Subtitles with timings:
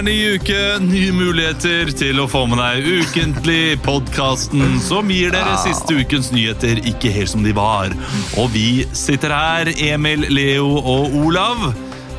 [0.00, 5.58] Er ny uke, nye muligheter til å få med deg ukentlig podkasten som gir dere
[5.60, 7.92] siste ukens nyheter ikke helt som de var.
[8.40, 11.66] Og vi sitter her, Emil, Leo og Olav.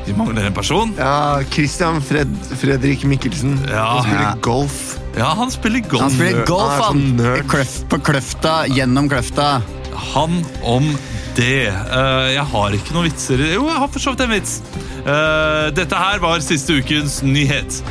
[0.05, 0.93] Vi mangler en person.
[0.99, 2.29] Ja, Christian Fred
[2.61, 3.57] Fredrik Mikkelsen.
[3.71, 3.87] Ja.
[3.97, 4.79] Han spiller golf.
[5.17, 6.05] Ja, han spiller golf.
[6.05, 7.01] Han spiller golf, Han er han!
[7.41, 7.49] sånn.
[7.55, 9.49] Kløf, på Kløfta, gjennom Kløfta.
[10.11, 10.93] Han om
[11.41, 11.67] det.
[11.67, 13.41] Eh, jeg har ikke noen vitser.
[13.55, 14.57] Jo, jeg har for så vidt en vits.
[15.01, 17.81] Eh, dette her var siste ukens nyhet.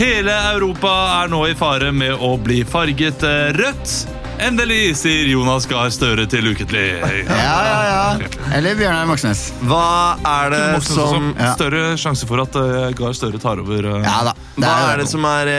[0.00, 4.16] Hele Europa er nå i fare med å bli farget eh, rødt.
[4.40, 6.86] Endelig, sier Jonas Gahr Støre til Uketlig.
[6.96, 8.28] Ja, ja, ja.
[8.56, 9.50] Eller Bjørnar Moxnes.
[9.68, 11.50] Hva er det Moxnes som ja.
[11.58, 12.56] Større sjanse for at
[12.96, 13.90] Gahr Støre tar over.
[14.00, 14.32] Ja da.
[14.56, 15.52] Hva er det som er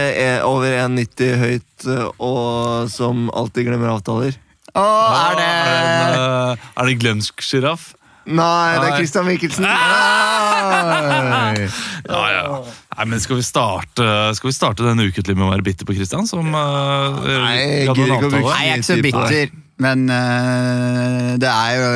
[0.49, 4.33] over 1,90 høyt og som alltid glemmer avtaler?
[4.77, 6.91] Å, er det Er det en, eh, er det
[7.43, 7.89] sjiraff?
[8.31, 9.65] Nei, det er Christian Mikkelsen.
[9.65, 9.71] Oi.
[12.05, 12.43] Ja, ja.
[12.97, 14.05] Nei, men skal vi starte,
[14.37, 16.27] skal vi starte denne ukentlig med å være bitter på Christian?
[16.29, 20.05] Som uh, Nei, jeg gidder ikke å bruke- Nei, jeg er ikke så bitter, men
[20.11, 21.89] uh, det er jo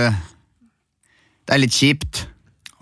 [1.45, 2.23] Det er litt kjipt.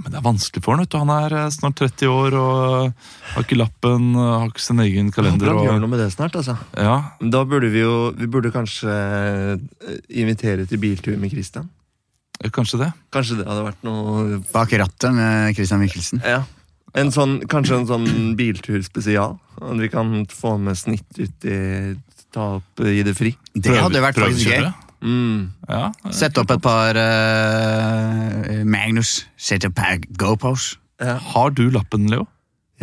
[0.02, 0.82] Men det er vanskelig for han.
[0.84, 0.98] vet du.
[0.98, 4.82] Han er eh, snart 30 år og eh, har ikke lappen, eh, har ikke sin
[4.84, 5.52] egen kalender.
[5.54, 6.36] han gjør Og, noe med det snart.
[6.40, 6.58] altså.
[6.76, 8.90] ja, Da burde vi jo Vi burde kanskje
[10.10, 11.70] invitere til biltur med Christian.
[12.52, 12.92] kanskje det.
[13.14, 16.22] Kanskje det hadde vært noe Bak rattet med Christian Michelsen.
[16.26, 16.42] Ja.
[16.96, 19.38] En sånn, kanskje en sånn bilturspesial.
[19.62, 21.96] At vi kan få med snitt ut i
[22.34, 23.36] Ta opp i det fri.
[23.54, 24.64] Det hadde vært faktisk gøy.
[25.04, 25.50] Mm.
[25.70, 29.26] Ja, Sette opp et par uh, Magnus.
[29.38, 30.74] Sette opp et par GoPros.
[31.04, 31.18] Ja.
[31.34, 32.28] Har du lappen, Leo?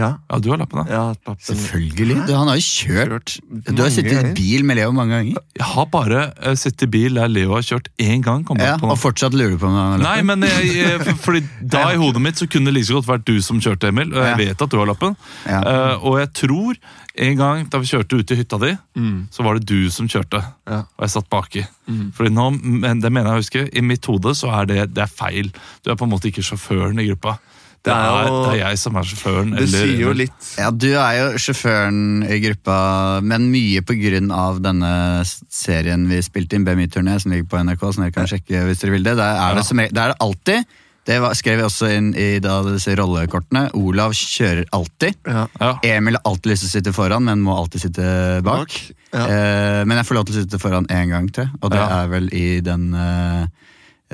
[0.01, 0.15] ja.
[0.31, 0.85] Ja, du har lappen, da.
[0.89, 1.43] Ja, pappen.
[1.45, 2.15] Selvfølgelig.
[2.25, 3.35] Du, han har jo kjørt.
[3.69, 5.43] Du har sittet i bil med Leo mange ganger.
[5.59, 8.47] Jeg har bare uh, sittet i bil der Leo har kjørt én gang.
[8.63, 11.21] Ja, på og fortsatt lurer du på om han har Nei, men jeg, jeg, for-
[11.27, 11.43] fordi
[11.77, 14.15] da i hodet mitt så kunne det like godt vært du som kjørte, Emil.
[14.15, 14.39] Og jeg Ja.
[14.41, 15.19] vet at du har lappen.
[15.45, 15.61] Ja.
[15.61, 16.81] Eh, og jeg tror
[17.21, 19.29] en gang da vi kjørte ut til hytta di, Mm.
[19.31, 20.41] så var det du som kjørte.
[20.67, 20.81] Ja.
[20.97, 21.67] Og jeg satt baki.
[21.89, 22.13] Mm.
[22.17, 25.03] Fordi nå, men det mener jeg å huske, i mitt hode så er det, det
[25.05, 25.53] er feil.
[25.85, 27.39] Du er på en måte ikke sjåføren i gruppa.
[27.83, 29.51] Det er jo- det er jeg som er sjåføren.
[29.57, 30.55] Det eller- sier jo litt.
[30.59, 36.21] Ja, Du er jo sjåføren i gruppa, men mye på grunn av denne serien vi
[36.21, 39.17] spilte inn, BMI-turné, som ligger på NRK, som dere kan sjekke hvis dere vil det.
[39.17, 40.67] Der er det, som, der er det alltid.
[41.11, 43.65] Det var, skrev jeg også inn i da disse rollekortene.
[43.75, 45.17] Olav kjører alltid.
[45.27, 45.47] Ja.
[45.59, 45.71] Ja.
[45.97, 48.05] Emil har alltid lyst til å sitte foran, men må alltid sitte
[48.47, 48.69] bak.
[48.71, 48.77] Bak.
[49.11, 49.25] Ja.
[49.27, 51.89] Eh, men jeg får lov til å sitte foran én gang til, og det Ja.
[52.05, 53.47] er vel i den eh,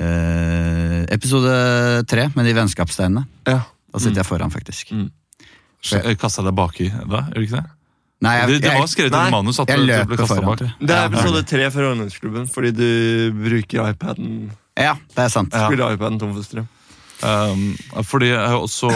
[0.01, 1.53] eh, episode
[2.09, 3.25] tre med de vennskapssteinene.
[3.47, 3.61] Ja.
[3.93, 4.91] Da sitter jeg foran, faktisk.
[4.93, 5.09] Mm.
[5.81, 7.65] Så- Kasta deg baki da, gjør du ikke det?
[8.25, 10.57] Nei, jeg, det, det var skrevet i manus at jeg du, ble kasta foran.
[10.57, 10.73] bak.
[10.81, 12.87] Det er episode tre fra Ungdomsklubben, fordi du
[13.37, 15.53] bruker iPaden Ja, det er sant.
[15.53, 15.67] Ja.
[15.69, 16.65] Spiller iPaden tom for strøm.
[17.23, 17.71] Um,
[18.05, 18.89] fordi også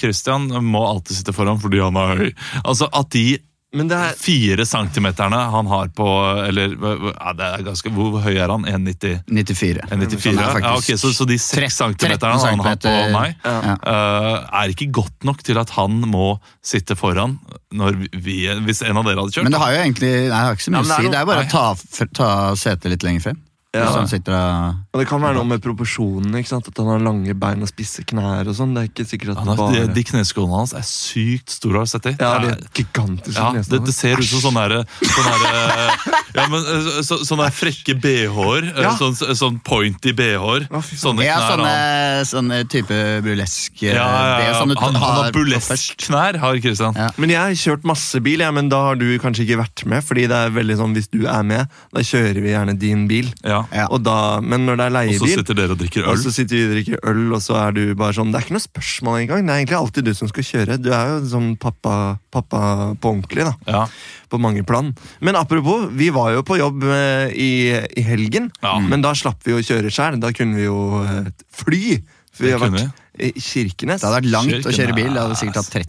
[0.00, 2.30] Christian må alltid sitte foran fordi han er høy.
[2.64, 3.38] Altså At de
[3.76, 6.06] Men det er fire centimeterne han har på
[6.48, 8.64] Eller ja, det er ganske, hvor høy er han?
[8.64, 9.20] 1,90?
[9.28, 9.84] 94.
[9.90, 10.40] 1,94?
[10.40, 13.76] Han er Ja, okay, så, så de seks centimeterne han har på meg, Ja.
[13.84, 16.32] uh, er ikke godt nok til at han må
[16.64, 17.36] sitte foran
[17.70, 19.46] når vi, hvis en av dere hadde kjørt.
[19.46, 21.12] Men det har jo egentlig nei, det har ikke så mye Ja, det å si.
[21.12, 21.46] Det er bare nei.
[21.46, 23.38] å ta, ta setet litt lenger frem.
[23.70, 23.84] Ja.
[23.86, 26.40] Hvis han sitter og det kan være noe med proporsjonene.
[26.40, 26.66] ikke sant?
[26.66, 28.48] At han har lange bein og spisse knær.
[28.50, 28.72] og sånn.
[28.74, 29.92] Det er ikke sikkert at han det har, bare...
[29.94, 31.78] de kneskålene hans er sykt store.
[31.78, 32.14] Har du sett det?
[32.18, 33.38] Ja, de er gigantiske.
[33.38, 35.52] Ja, det, det ser ut som sånne, der, sånne,
[36.40, 38.66] ja, men, eh, så, sånne frekke BH-er.
[38.72, 38.96] eh, Ja.
[38.98, 40.66] Sånn, sånn pointy BH-er.
[40.90, 41.28] Sånne knær.
[41.30, 44.58] Ja, sånne, sånne type burlesk ja, eh, ja, ja.
[44.58, 46.98] sånn Han, han har burlesk-knær, har Christian.
[46.98, 47.12] Ja.
[47.22, 50.02] Men jeg har kjørt masse bil, ja, men da har du kanskje ikke vært med.
[50.10, 53.30] fordi det er veldig sånn, Hvis du er med, da kjører vi gjerne din bil.
[53.46, 53.59] Ja.
[53.74, 53.86] Ja.
[53.94, 56.20] Og da, men når det er Og så sitter dere og drikker og øl.
[56.22, 58.56] så sitter vi og drikker øl, og så er du bare sånn Det er ikke
[58.56, 59.46] noe spørsmål engang.
[59.46, 60.78] Det er egentlig alltid du som skal kjøre.
[60.82, 61.94] Du er jo sånn pappa,
[62.32, 62.62] pappa
[63.00, 63.54] på ordentlig, da.
[63.66, 63.82] Ja.
[64.30, 64.92] På mange plan.
[65.20, 67.50] Men apropos, vi var jo på jobb eh, i,
[68.00, 68.50] i helgen.
[68.62, 68.78] Ja.
[68.80, 70.20] Men da slapp vi å kjøre sjøl.
[70.22, 71.30] Da kunne vi jo eh,
[71.62, 72.00] fly.
[72.32, 72.86] For vi har vært
[73.20, 74.00] i Kirkenes.
[74.00, 75.10] Det hadde vært langt å kjøre bil.
[75.12, 75.80] Det hadde sikkert tatt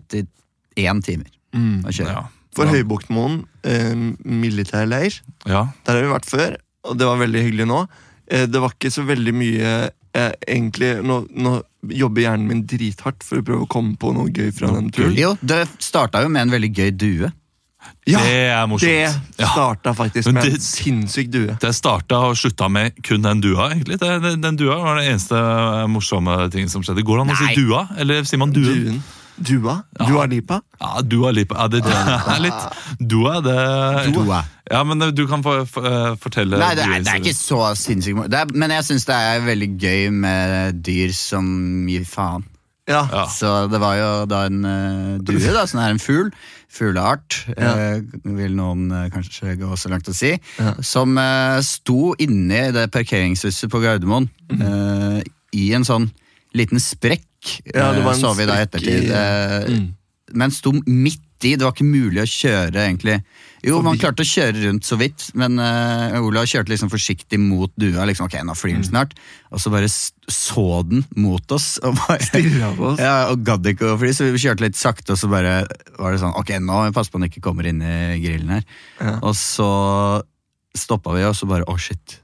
[0.76, 1.82] 31 timer Mm.
[1.84, 2.12] å kjøre.
[2.16, 2.22] Ja.
[2.56, 2.72] For Ja.
[2.76, 3.92] Høybuktmoen eh,
[4.28, 5.18] militærleir,
[5.48, 5.66] ja.
[5.86, 6.56] der har vi vært før,
[6.88, 7.82] og det var veldig hyggelig nå.
[8.32, 9.74] Eh, det var ikke så veldig mye
[10.14, 11.58] eh, egentlig nå, nå
[11.98, 15.16] jobber hjernen min drithardt for å prøve å komme på noe gøy fra den turen.
[15.18, 17.32] Jo, det starta jo med en veldig gøy due.
[18.06, 18.92] Ja, det er morsomt.
[18.92, 19.48] det Ja.
[19.56, 21.56] starta faktisk med det- en sinnssyk due.
[21.62, 23.72] Det starta og slutta med kun den dua.
[23.74, 23.98] egentlig.
[24.00, 25.34] Det, den, den dua var det eneste
[25.90, 27.02] morsomme tingen som skjedde.
[27.04, 28.84] Går det an å si dua, eller sier man duen?
[28.86, 29.04] Duen.
[29.38, 29.78] Dua?
[29.98, 30.62] Dua Lipa?
[30.82, 31.56] Ja, dua lipa.
[31.56, 34.42] Ja, det, er litt Dua, det Dua.
[34.72, 38.30] Ja, men du kan få, eh, fortelle Nei, det er, det er ikke så sinnssykt.
[38.32, 42.46] Det er- Men jeg syns det er veldig gøy med dyr som gir faen.
[42.90, 43.06] Ja.
[43.12, 43.26] Ja.
[43.30, 46.32] Så det var jo da en uh, due, da, som er en fugl.
[46.72, 50.34] Fugleart, eh, vil noen uh, kanskje gå så langt å si.
[50.58, 50.74] Ja.
[50.84, 51.18] Som
[51.68, 55.20] sto inne i det parkeringshuset på Gardermoen eh,
[55.56, 56.10] i en sånn
[56.58, 57.24] liten sprekk.
[57.74, 59.12] Ja, det var eh, en så vi da i ettertid.
[59.12, 59.90] eh, Mm.
[60.34, 61.56] Men sto midt i.
[61.58, 63.18] Det var ikke mulig å kjøre, egentlig.
[63.66, 67.74] Jo, man klarte å kjøre rundt så vidt, men uh, Olav kjørte liksom forsiktig mot
[67.76, 68.06] dua.
[68.08, 69.12] liksom, ok, nå flyr den snart.
[69.52, 71.76] Og så bare så den mot oss.
[71.86, 72.42] Og bare,
[72.78, 73.02] på oss.
[73.04, 75.66] ja, og gadd ikke å fly, så vi kjørte litt sakte, og så bare
[76.00, 78.64] var det sånn Ok, nå pass på han ikke kommer inn i grillen her.
[79.02, 79.18] Ja.
[79.20, 79.68] Og så
[80.78, 82.22] stoppa vi, og så bare å, shit.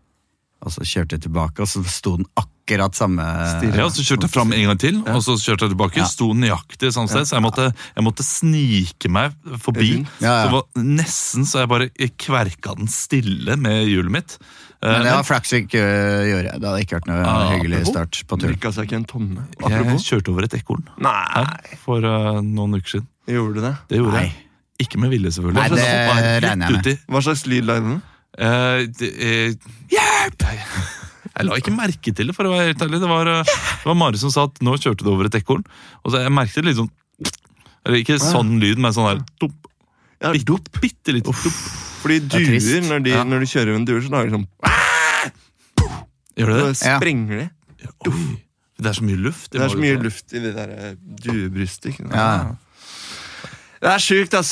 [0.64, 2.54] Og så kjørte jeg tilbake, og så sto den akkurat
[2.98, 3.24] samme
[3.56, 3.76] Stirret.
[3.80, 5.98] Ja, Så kjørte jeg fram en gang til, og så kjørte jeg tilbake.
[5.98, 6.06] Ja.
[6.06, 9.32] Sto nøyaktig samme sted, så jeg måtte, jeg måtte snike meg
[9.64, 10.06] forbi.
[10.20, 10.44] Ja, ja.
[10.44, 14.38] Så det var nesten så jeg bare kverka den stille med hjulet mitt.
[14.84, 16.52] Eh, Men det var flaks vi ikke øh, gjorde.
[16.60, 17.94] Det hadde ikke vært noe Ah, hyggelig apropos.
[17.96, 18.52] start på turen.
[18.52, 19.48] Drikka seg ikke en tonne.
[19.58, 20.84] jeg kjørte over et ekorn
[21.82, 23.08] for uh, noen uker siden.
[23.28, 23.74] gjorde du det?
[23.90, 24.28] Det gjorde Nei.
[24.28, 24.36] jeg.
[24.86, 25.58] Ikke med vilje, selvfølgelig.
[25.58, 26.86] Nei, det regner jeg med.
[26.86, 26.98] uti.
[27.10, 28.02] Hva slags lyd lagde den?
[28.38, 30.46] Uh, det, uh, Hjelp!
[31.38, 33.00] Jeg la ikke merke til det, for å være helt ærlig.
[33.04, 35.66] Det var, eh, det var Mari som sa at nå kjørte du over et ekorn.
[36.04, 36.90] Og så jeg merket litt sånn
[37.86, 39.70] Eller ikke sånn lyd, men sånn her dump,
[40.20, 41.46] Ja, bitte, bitte litt dump.
[42.02, 44.48] Fordi er duer, når, de, når de kjører en duer, så lager de sånn
[46.38, 46.76] Gjør det Da det?
[46.82, 46.98] Ja.
[47.00, 47.48] sprenger de.
[48.12, 48.26] Oi,
[48.78, 49.50] det er så mye luft.
[49.54, 50.92] Det er så mye luft i det der eh,
[51.24, 51.94] duebrystet.
[51.94, 52.10] ikke?
[52.14, 52.58] Ja.
[53.78, 54.52] Det er sjukt, ass.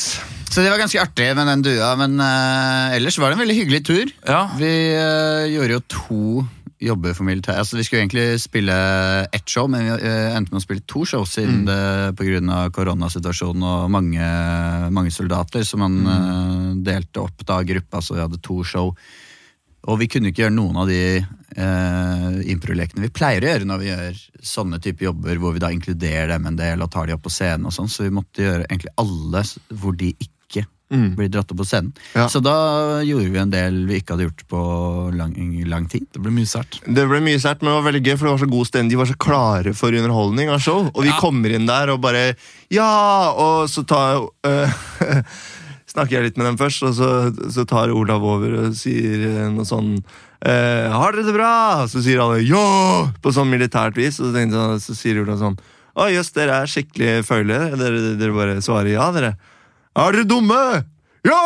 [0.49, 3.57] Så det var ganske artig med den dua, men uh, ellers var det en veldig
[3.57, 4.11] hyggelig tur.
[4.25, 4.43] Ja.
[4.57, 6.21] Vi uh, gjorde jo to
[6.85, 7.61] jobber for militæret.
[7.63, 8.75] Altså, vi skulle egentlig spille
[9.33, 12.65] ett show, men vi øh, endte med å spille to show siden det pga.
[12.75, 14.31] koronasituasjonen og mange,
[14.91, 18.93] mange soldater, så man øh, delte opp da gruppa, så vi hadde to show.
[19.85, 23.81] Og vi kunne ikke gjøre noen av de eh, improlekene vi pleier å gjøre når
[23.81, 24.21] vi gjør
[24.55, 27.33] sånne type jobber, hvor vi da inkluderer dem en del og tar de opp på
[27.33, 29.43] scenen og sånn, så vi måtte gjøre egentlig alle
[29.77, 30.34] hvor de ikke
[30.93, 31.15] Mm.
[31.17, 31.95] blir dratt opp på scenen.
[32.13, 32.27] Ja.
[32.29, 34.59] Så da gjorde vi en del vi ikke hadde gjort på
[35.17, 35.33] lang,
[35.65, 36.05] lang tid.
[36.13, 36.77] Det ble mye sært.
[36.85, 38.91] Det ble mye sært, men det var veldig gøy, for det var så god stemning.
[38.93, 40.85] De var så klare for underholdning av show.
[40.93, 41.17] Og vi Ja.
[41.19, 42.35] kommer inn der og bare
[42.69, 43.31] Ja!
[43.33, 44.69] Og så tar øh,
[45.95, 47.09] Snakker jeg litt med dem først, og så,
[47.53, 49.91] så tar Olav over og sier øh, noe sånn
[50.43, 51.51] eh, Har dere det bra?
[51.87, 53.09] Så sier alle ja!
[53.23, 54.19] På sånn militært vis.
[54.19, 54.51] Og så, jeg,
[54.85, 55.57] så sier Olav sånn
[55.95, 57.59] Å jøss, dere er skikkelig føyle.
[57.79, 59.33] Dere, dere bare svarer ja, dere.
[59.95, 60.61] Er dere dumme?
[61.25, 61.41] Ja!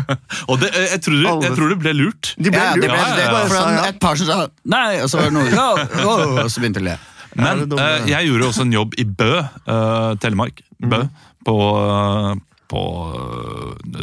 [0.50, 2.32] Og det, eh, jeg, tror, du, jeg tror det ble lurt.
[2.40, 2.82] De ble Ja, lurt.
[2.82, 3.42] det ble, Ja, ja, det, ja.
[3.52, 5.66] For han, et par som sa nei, og så var det noe ja,
[6.44, 6.98] og så begynte de å le.
[7.38, 9.32] Men uh, jeg gjorde også en jobb i Bø,
[9.70, 10.64] uh, Telemark.
[10.82, 11.04] Bø,
[11.46, 12.32] på, uh,
[12.72, 12.82] på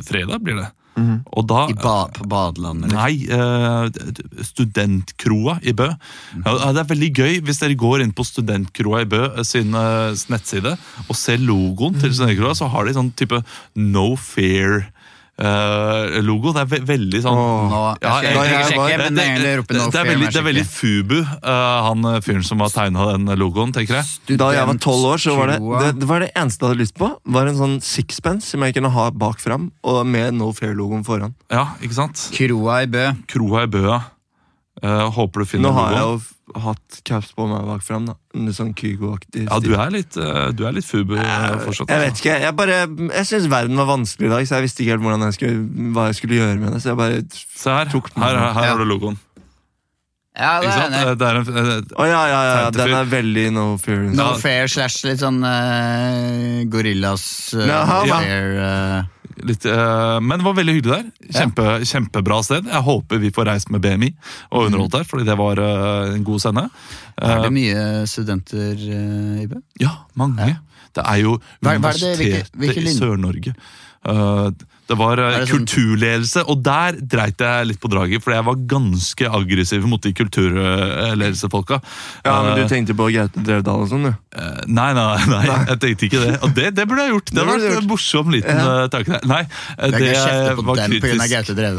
[0.07, 0.69] fredag, blir det.
[0.97, 2.89] Og da I ba, på badelandet?
[2.89, 2.97] eller?
[2.97, 5.89] Nei, eh, studentkroa i Bø.
[6.41, 9.77] Ja, det er veldig gøy hvis dere går inn på studentkroa i Bø eh, sin
[9.77, 10.75] eh, nettside
[11.07, 13.43] og ser logoen til studentkroa, så har de sånn type
[13.77, 14.09] No
[15.37, 16.53] Fear-logo.
[16.53, 17.69] det er ve veldig sånn Åh.
[17.71, 20.65] Nå, Ja, jeg jeg- jeg- sjekke, det, det, det, det, er veldig, det er veldig.
[20.67, 24.37] Fubu, uh, han eh, fyren som har tegna den logoen, tenker jeg.
[24.37, 26.81] Da jeg var tolv år, så var det, det det var det eneste jeg hadde
[26.81, 27.11] lyst på.
[27.25, 31.33] Var en sånn sixpence som jeg kunne ha bak fram, og med No Fair-logoen foran.
[31.51, 32.29] Ja, ikke sant?
[32.33, 33.11] Kroa i Bø.
[33.27, 34.01] Kroa i Bø, ja.
[34.77, 38.13] Eh, håper du finner Nå har jeg jo hatt caps på meg bak fram, da.
[38.53, 41.23] Sånn Kygo-aktig Ja, du er litt, uh, du er litt Fubu uh,
[41.65, 41.89] fortsatt.
[41.89, 42.03] Jeg altså.
[42.03, 42.77] vet ikke, jeg bare
[43.17, 45.87] Jeg syns verden var vanskelig i dag, så jeg visste ikke helt hvordan jeg skulle,
[45.97, 46.83] hva jeg skulle gjøre med det.
[46.83, 47.89] Så jeg bare Se her.
[47.91, 48.23] Tok den.
[48.23, 48.75] Her, her, her Ja.
[48.75, 49.17] har du logoen.
[50.37, 51.15] Ja, det Ikke er.
[51.17, 54.03] Det er en, eh, Å ja, ja, ja, ja, den er veldig No Fair.
[54.13, 57.25] No fair slash litt sånn uh, gorillas
[57.57, 57.81] uh, ja.
[58.05, 58.99] fair uh,
[59.45, 61.33] litt, uh, men det var veldig hyggelig der.
[61.35, 62.69] Kjempe, Kjempebra sted.
[62.71, 64.11] Jeg håper vi får reist med BMI
[64.51, 66.67] og underholdt der, fordi det var uh, en god sende.
[67.17, 69.61] Er det Eh, mye studenter uh, i Bø?
[69.81, 70.55] ja, mange.
[70.97, 73.53] Det er jo er Universitetet i Sør-Norge.
[74.07, 74.49] Eh,
[74.87, 78.45] det var eh, det sånn- kulturledelse, og der dreit jeg litt på draget, for jeg
[78.47, 81.81] var ganske aggressiv mot de kulturledelsefolka.
[82.25, 84.13] Ja, men Eh, Du tenkte på Gaute Drevdal og sånn, du?
[84.37, 86.33] Eh, Nei, nei, nei, jeg tenkte ikke det.
[86.43, 87.25] Og det, det burde jeg gjort.
[87.31, 88.83] Det Det vært en morsom liten Ja.
[88.83, 89.19] eh, tanke.
[89.27, 89.41] Nei,
[89.77, 91.31] eh, Det jeg var kritisk,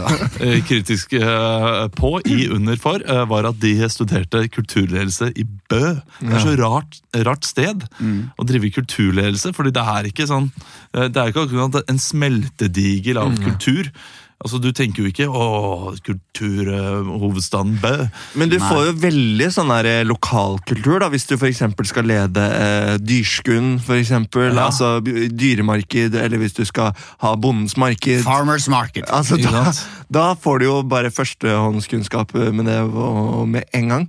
[0.40, 6.00] eh, kritisk eh, på i under for, eh, var at de studerte kulturledelse i Bø.
[6.20, 8.30] Det er så rart, rart sted Mm.
[8.38, 10.50] å drive kulturledelse, fordi det er ikke sånn
[10.94, 13.44] eh, Det er ikke akkurat en smeltedigel av Mm.
[13.44, 13.90] kultur.
[14.40, 18.08] Altså, Du tenker jo ikke 'Å, kulturhovedstaden Bø'.
[18.36, 18.68] Men du Nei.
[18.70, 22.98] får jo veldig sånn der eh, lokalkultur, da, hvis du for eksempel skal lede eh,
[22.98, 23.80] dyrskund.
[23.82, 24.66] for eksempel, Ja.
[24.68, 28.22] altså dyremarked, eller hvis du skal ha Bondens marked.
[28.22, 29.04] Farmers Market.
[29.08, 29.72] Altså, da,
[30.10, 34.08] da får du jo bare førstehåndskunnskap med det og, med en gang.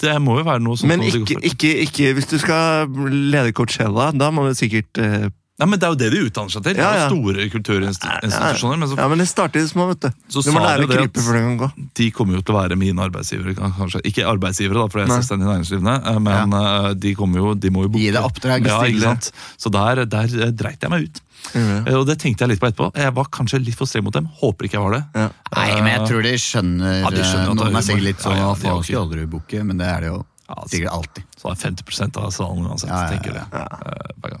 [0.00, 4.10] Det må jo være noe som Men ikke, ikke, ikke hvis du skal lede Coachella.
[4.16, 5.28] Da må du sikkert eh,
[5.62, 6.74] Nei, men Det er jo det de utdanner seg til.
[6.74, 8.78] Det Ja, er jo Store kulturinstitusjoner.
[8.82, 10.10] Men så Ja, men det starter i det små, vet du.
[10.28, 11.68] Så Du må lære å krype før du kan gå.
[11.94, 13.54] de kommer jo til å være mine arbeidsgivere.
[13.54, 14.02] kanskje.
[14.10, 16.94] Ikke arbeidsgivere, da, for jeg er selvstendig næringsdrivende, eh, men ja.
[16.94, 18.02] de, kommer jo, de må jo booke.
[18.02, 19.30] Gi deg oppdrag, Ja, ikke sant?
[19.58, 21.20] Så der, der eh, dreit jeg meg ut.
[21.54, 21.82] Ja.
[21.86, 22.90] Eh, Og det tenkte jeg litt på etterpå.
[22.96, 24.26] Jeg var kanskje litt for streng mot dem.
[24.40, 25.04] Håper ikke jeg var det.
[25.14, 25.28] Ja.
[25.56, 28.36] Nei, men jeg tror de skjønner, Ja, de skjønner er Noen er sikkert litt sånn
[28.36, 28.84] Ja, ja, de faen ok.
[28.84, 29.64] skal du booke?
[29.64, 30.22] Men det er det jo Ja.
[30.68, 31.24] Sikkert alltid.
[31.40, 32.90] Så det er 50% av salen uansett.
[32.90, 33.10] Ja, ja, ja.
[33.16, 33.46] tenker jeg.
[33.52, 34.38] Eh.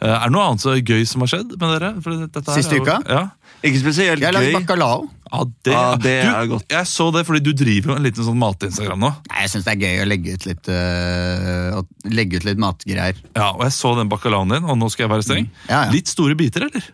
[0.00, 1.90] Eh, Er det noe annet så gøy som har skjedd med dere?
[2.02, 2.98] For dette her Siste jo- uka?
[3.08, 3.22] Ja.
[3.62, 4.24] Ikke spesielt gøy.
[4.24, 4.54] Jeg har lagd gøy.
[4.58, 5.08] bacalao.
[5.30, 6.64] Ja, det, Ja, det du, er godt.
[6.72, 9.10] Jeg så det fordi du driver jo en liten sånn mat-Instagram nå.
[9.30, 13.20] Nei, Jeg syns det er gøy å legge ut litt, uh, legge ut litt matgreier.
[13.36, 15.46] Ja, og jeg så den bacalaoen din, og nå skal jeg være streng.
[15.52, 15.68] Mm.
[15.68, 15.90] Ja, ja.
[15.94, 16.88] Litt store biter, eller?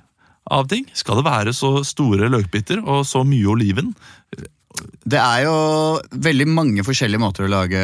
[0.51, 0.85] Av ting.
[0.95, 3.95] Skal det være så store løkbiter og så mye oliven?
[5.07, 5.57] Det er jo
[6.27, 7.81] veldig mange forskjellige måter å lage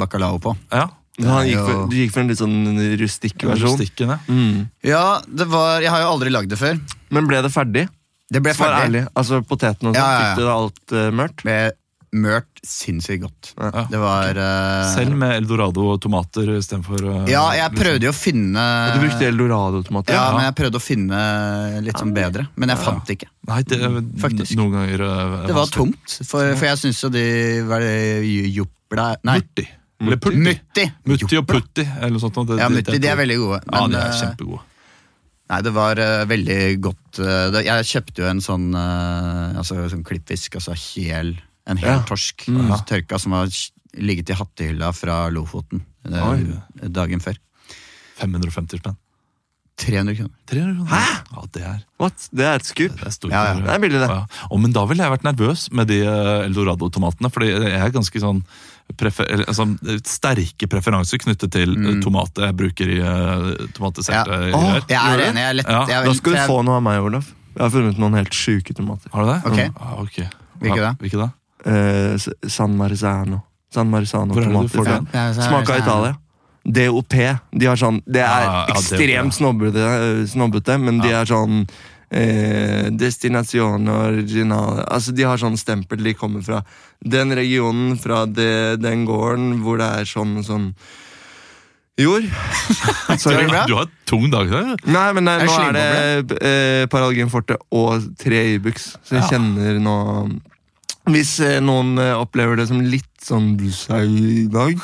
[0.00, 0.54] bacalao på.
[0.72, 0.88] Ja.
[1.20, 2.60] Han gikk for, du gikk for en litt sånn
[2.98, 3.74] rustikk versjon.
[3.76, 4.18] Rustikken, ja.
[4.32, 4.62] Mm.
[4.88, 6.80] Ja, det var, Jeg har jo aldri lagd det før.
[7.12, 7.84] Men ble det ferdig?
[8.32, 8.86] Det ble Svar ferdig.
[8.88, 9.02] ærlig.
[9.20, 10.30] Altså Poteten og sånn, Ja, ja, ja.
[10.32, 11.44] fikk du det alt uh, mørkt?
[11.44, 11.76] Med
[12.12, 13.50] mørt sinnssykt godt.
[13.56, 13.84] Ja.
[13.88, 14.92] Det var uh...
[14.92, 19.28] Selv med eldorado og tomater istedenfor uh, Ja, jeg prøvde jo å finne Du brukte
[19.30, 20.16] eldorado-tomater?
[20.16, 21.20] Ja, men jeg prøvde å finne
[21.84, 22.46] litt sånn bedre.
[22.60, 23.30] Men jeg fant det ikke.
[23.48, 24.56] Nei, det er Faktisk.
[24.60, 26.18] noen ganger uh, Det var tomt.
[26.20, 27.28] For, for jeg syns jo de
[27.70, 27.94] var det
[28.52, 29.64] jopla Nei, Mutti.
[30.02, 30.34] Mutti.
[30.34, 30.84] mutti.
[31.06, 32.34] Mutti og putti, eller noe sånt.
[32.48, 33.60] Det- Ja, det- mutti, de er veldig gode.
[33.70, 34.60] Ja, de er kjempegode.
[35.52, 37.18] Nei, det var uh, veldig godt.
[37.18, 41.34] Uh, det, jeg kjøpte jo en sånn, uh, altså, sånn klippfisk, altså hel,
[41.66, 42.02] en hel Ja.
[42.08, 42.70] torsk Mm.
[42.70, 43.48] eh, tørka som har
[43.94, 46.88] ligget i hattehylla fra Lofoten eh, Oi.
[46.88, 47.36] dagen før.
[48.18, 48.96] 550 spenn.
[49.82, 50.34] 300 kroner.
[50.46, 50.90] 300 kroner.
[50.92, 51.24] Hæ?
[51.32, 52.28] Ja, det er, What?
[52.32, 52.92] Det er et skup.
[52.98, 53.32] det er stort.
[53.32, 53.54] Ja, ja.
[53.60, 54.08] Det er billig, det.
[54.10, 54.26] Ja.
[54.50, 58.20] Oh, men da ville jeg vært nervøs med de eh, eldorado-tomatene, fordi jeg er ganske
[58.20, 58.42] sånn
[59.00, 62.02] prefer, eller, eh, sterke preferanser knyttet til mm.
[62.04, 64.28] tomater jeg bruker i uh, tomatdessert.
[64.28, 64.52] Ja.
[64.54, 65.28] Oh, Jeg er det?
[65.32, 65.40] enig.
[65.40, 67.32] Jeg er lett, Ja, jeg Da skal du få noe av meg, Olaf.
[67.56, 69.08] Jeg har funnet noen helt sjuke tomater.
[69.12, 69.40] Har du det?
[69.50, 69.80] Ok.
[69.80, 70.28] Ah, okay.
[70.60, 70.92] Hvilke da?
[71.00, 71.32] Hvilke da?
[71.64, 72.16] Eh,
[72.48, 73.42] San Marzano.
[73.72, 74.78] San Marzano Hvor er det du tomater.
[74.78, 75.14] får?
[75.14, 76.16] Ja, så er Smak av sånn- Italia.
[76.64, 77.14] DOP.
[77.58, 81.68] De har sånn, det er Ja, ja, ekstremt snobbete, eh, snobbete, men de er sånn
[82.14, 86.02] eh, Destinasjon originale Altså, De har sånn stempel.
[86.04, 86.62] De kommer fra
[87.02, 90.74] den regionen, fra det, den gården hvor det er sånn sånn
[91.98, 92.24] jord.
[93.18, 93.46] Sorry.
[93.48, 93.66] det?
[93.66, 94.78] Du har en tung dag i dag.
[94.86, 95.72] Nei, men det, Er nå er
[96.22, 99.28] det eh, Paralgin forte og tre Ibux, så jeg Ja.
[99.38, 100.40] kjenner nå
[101.10, 104.78] Hvis eh, noen eh, opplever det som litt sånn seig i dag,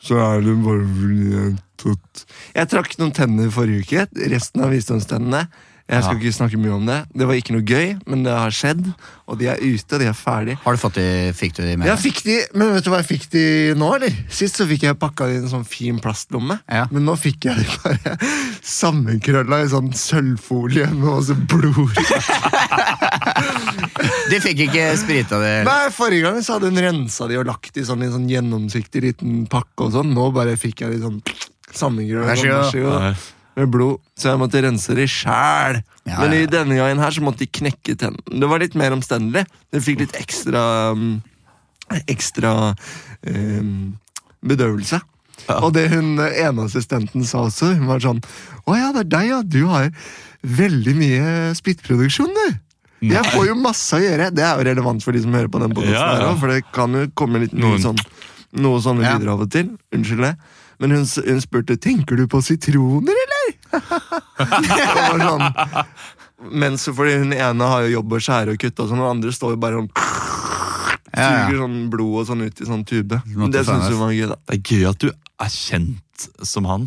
[0.00, 2.22] så er det bare fordi jeg tatt
[2.56, 4.28] Jeg trakk noen tenner forrige uke.
[4.32, 5.46] Resten av visdomstennene.
[5.88, 6.20] Jeg skal Ja.
[6.20, 6.98] ikke snakke mye om det.
[7.16, 8.82] Det var ikke noe gøy, men det har skjedd.
[9.28, 10.58] Og de er ute, og de er ferdige.
[10.64, 12.98] Har du fått de, fikk du de med Ja, fikk de, men vet du hva
[13.00, 13.44] jeg fikk de
[13.76, 14.12] nå, eller?
[14.28, 16.58] Sist så fikk jeg pakka de i en sånn fin plastlomme.
[16.68, 16.86] Ja.
[16.92, 18.18] Men nå fikk jeg de bare
[18.62, 21.96] sammenkrølla i sånn sølvfolie med masse blod.
[24.28, 27.72] De fikk ikke sprita de Nei, Forrige gang så hadde hun rensa de og lagt
[27.76, 29.86] de sånn i en sånn gjennomsiktig liten pakke.
[29.88, 30.12] og sånn.
[30.14, 31.18] Nå bare fikk jeg de sånn
[31.72, 32.28] sammenkrølla.
[32.28, 33.26] Vær så god.
[33.58, 33.64] Nei.
[33.64, 33.98] Med blod.
[34.18, 35.80] Så jeg måtte rense det sjæl.
[36.08, 38.40] Ja, Men i denne gangen her så måtte de knekke tennene.
[38.40, 39.44] Det var litt mer omstendelig.
[39.74, 40.62] De fikk litt ekstra
[40.94, 41.18] um,
[42.08, 42.74] Ekstra
[43.24, 43.96] um,
[44.44, 45.00] bedøvelse.
[45.48, 45.58] Ja.
[45.62, 48.18] Og det hun eh, ene assistenten sa også, hun var sånn
[48.68, 49.38] Å ja, det er deg, ja.
[49.46, 49.88] Du har
[50.42, 52.58] veldig mye spyttproduksjon, du.
[53.08, 54.32] Jeg får jo masse å gjøre.
[54.34, 56.52] Det er jo relevant for de som hører på den podcasten Ja, her òg, for
[56.52, 57.98] det kan jo komme litt noe sånn
[58.58, 59.70] noe sånne lyder av og til.
[59.94, 60.34] Unnskyld det.
[60.82, 63.27] Men hun, hun spurte tenker du på sitroner, eller?
[65.28, 65.46] sånn.
[66.62, 69.32] Mens fordi hun ene har jo jobb å skjære og kutte, og sånn, og andre
[69.34, 69.90] står jo bare sånn.
[71.18, 73.18] Suger sånn blod og sånn ut i sånn tube.
[73.26, 74.36] Det synes syns hun var gøy, da.
[74.46, 76.86] Det er gøy at du er kjent som han.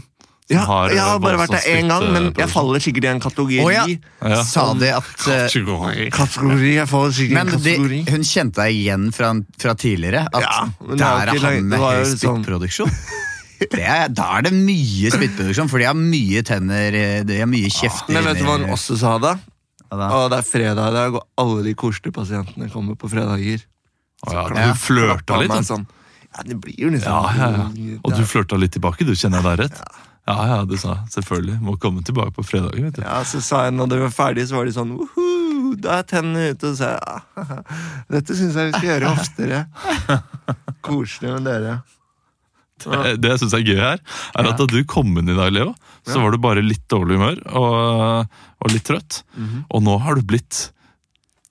[0.51, 3.21] Ja, har jeg har bare vært der én gang, men jeg faller sikkert i en
[3.23, 3.59] kategori.
[3.63, 3.85] Oh, ja.
[3.87, 4.41] Ja.
[4.43, 6.09] Sa de at Kategori.
[6.11, 7.99] Kategori, jeg faller sikkert i Men kategori.
[8.03, 9.29] de, hun kjente deg igjen fra,
[9.63, 10.25] fra tidligere?
[10.27, 10.57] At Ja,
[10.91, 12.91] det er der er han med høy sånn- spyttproduksjon?
[13.61, 17.49] Det er, da er det mye spyttproduksjon, for de har mye tenner, eh, de har
[17.49, 18.13] mye kjefter.
[18.15, 19.35] Men vet du hva han også sa da?
[19.91, 20.07] Ja, da.
[20.17, 23.65] Og det er fredag i dag, og alle de koselige pasientene kommer på fredager.
[24.25, 24.67] Så ja, Ja.
[24.71, 25.53] du flørta litt?
[25.67, 25.85] Sånn.
[26.31, 27.97] Ja, det blir jo liksom Ja, ja, ja.
[28.05, 29.81] Og du flørta litt tilbake, du kjenner jeg deg rett?
[30.29, 31.57] Ja, ja, du sa selvfølgelig.
[31.65, 32.77] Må komme tilbake på fredag.
[32.79, 33.01] vet du.
[33.01, 36.03] Ja, så sa jeg når det var ferdig, så var de sånn Woho, da er
[36.07, 36.69] tennene ute.
[36.69, 37.01] Og så sa jeg
[37.41, 37.63] ah,
[38.15, 39.65] dette syns jeg vi skal gjøre oftere.
[40.85, 41.81] Koselig med dere.
[42.91, 43.99] Det, det jeg syns er gøy her,
[44.35, 45.73] er at da du kom inn i dag, Leo,
[46.07, 49.21] så var du bare litt dårlig humør og, og litt trøtt.
[49.37, 49.65] Mhm.
[49.69, 50.71] Og nå har du blitt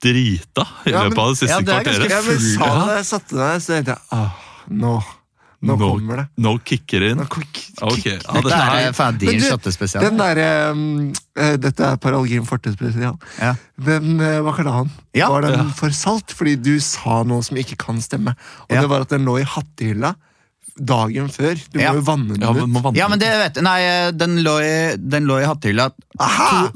[0.01, 2.11] drita i Ja, men- løpet av det siste ja, det er ganske kvarteret.
[2.11, 4.31] Jeg men, sa det da jeg satte meg, så tenkte jeg ah,
[4.81, 4.93] nå,
[5.61, 6.25] nå kommer det.
[6.41, 7.19] Nå kicker det inn.
[7.21, 10.01] Nå kick- Ok, kick- ja, Dette det er din Men.
[10.01, 13.15] Den derre um, uh, Dette er Paralgin fortespesial.
[13.39, 13.53] Ja.
[13.77, 15.29] Den uh, bacalaoen, Ja.
[15.29, 15.69] var den Ja.
[15.77, 16.33] for salt?
[16.33, 18.33] Fordi du sa noe som ikke kan stemme.
[18.69, 18.81] Og Ja.
[18.81, 20.15] det var at den lå i hattehylla
[20.85, 21.55] dagen før.
[21.71, 21.91] Du Ja.
[21.93, 22.69] må jo vanne den ja, men ut.
[22.73, 23.63] må vanne Ja, men det vet jeg.
[23.63, 25.89] Nei, den lå i, den lå i hattehylla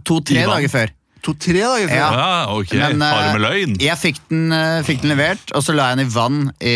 [0.05, 0.93] to-tre to, dager før.
[1.25, 1.95] To-tre dager før.
[1.97, 2.09] Ja.
[2.13, 2.73] Ja, ok.
[2.77, 3.77] Men, eh, Har du med løgn?
[3.81, 6.75] Jeg fikk den, eh, fikk den levert, og så la jeg den i vann i,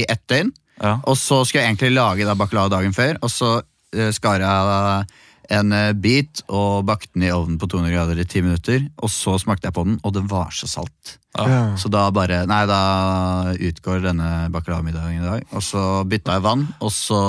[0.00, 0.50] i ett døgn.
[0.82, 0.96] Ja.
[1.04, 5.06] Og så skulle jeg egentlig lage da bacalao dagen før, og så uh, skar jeg
[5.50, 8.84] en eh, bit og bakte den i ovnen på 200 grader i ti minutter.
[9.02, 11.16] Og så smakte jeg på den, og det var så salt.
[11.38, 11.76] Ja.
[11.78, 15.44] Så da bare Nei, da utgår denne bacalao-middagen i dag.
[15.54, 17.20] Og så bytta jeg vann, og så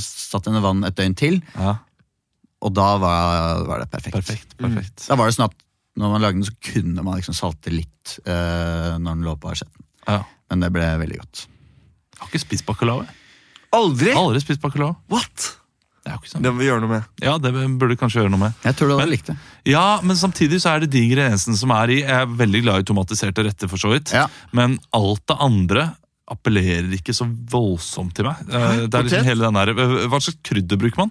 [0.00, 1.78] satt jeg i vann et døgn til, Ja,
[2.60, 4.16] og da var, var det perfekt.
[4.18, 4.50] perfekt.
[4.60, 5.06] perfekt.
[5.08, 5.54] Da var det sånn at
[6.00, 9.48] når man lagde den, så kunne man liksom salte litt eh, når den lå på
[9.52, 9.80] asjetten.
[10.04, 10.18] Ja.
[10.52, 11.46] Men det ble veldig godt.
[11.46, 13.00] Jeg har ikke spist bacalao.
[13.06, 13.16] jeg.
[13.76, 14.12] Aldri?
[14.12, 14.92] Aldri spist bacalao.
[15.12, 15.46] What?
[16.00, 16.42] Det er ikke sånn.
[16.42, 17.02] Det må vi gjøre noe med.
[17.20, 18.54] Ja, det burde kanskje gjøre noe med.
[18.64, 19.36] Jeg tror du hadde Men- likt det.
[19.68, 22.00] Ja, men samtidig så er det de ingrediensene som er i.
[22.00, 24.12] Jeg er veldig glad i tomatiserte retter, for så vidt.
[24.16, 24.26] Ja.
[24.52, 25.94] Men alt det andre
[26.30, 28.36] appellerer ikke så voldsomt til meg.
[28.48, 29.74] Eh, Det er liksom hele den der,
[30.08, 31.10] Hva slags krydder bruker man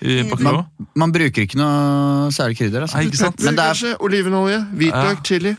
[0.00, 0.22] i?
[0.22, 2.82] Man, man bruker ikke noe særlig krydder.
[2.86, 2.96] Altså.
[2.96, 3.42] Nei, ikke sant?
[3.42, 5.22] Men det er Kanskje olivenolje, hvitløk, Ja.
[5.22, 5.56] chili.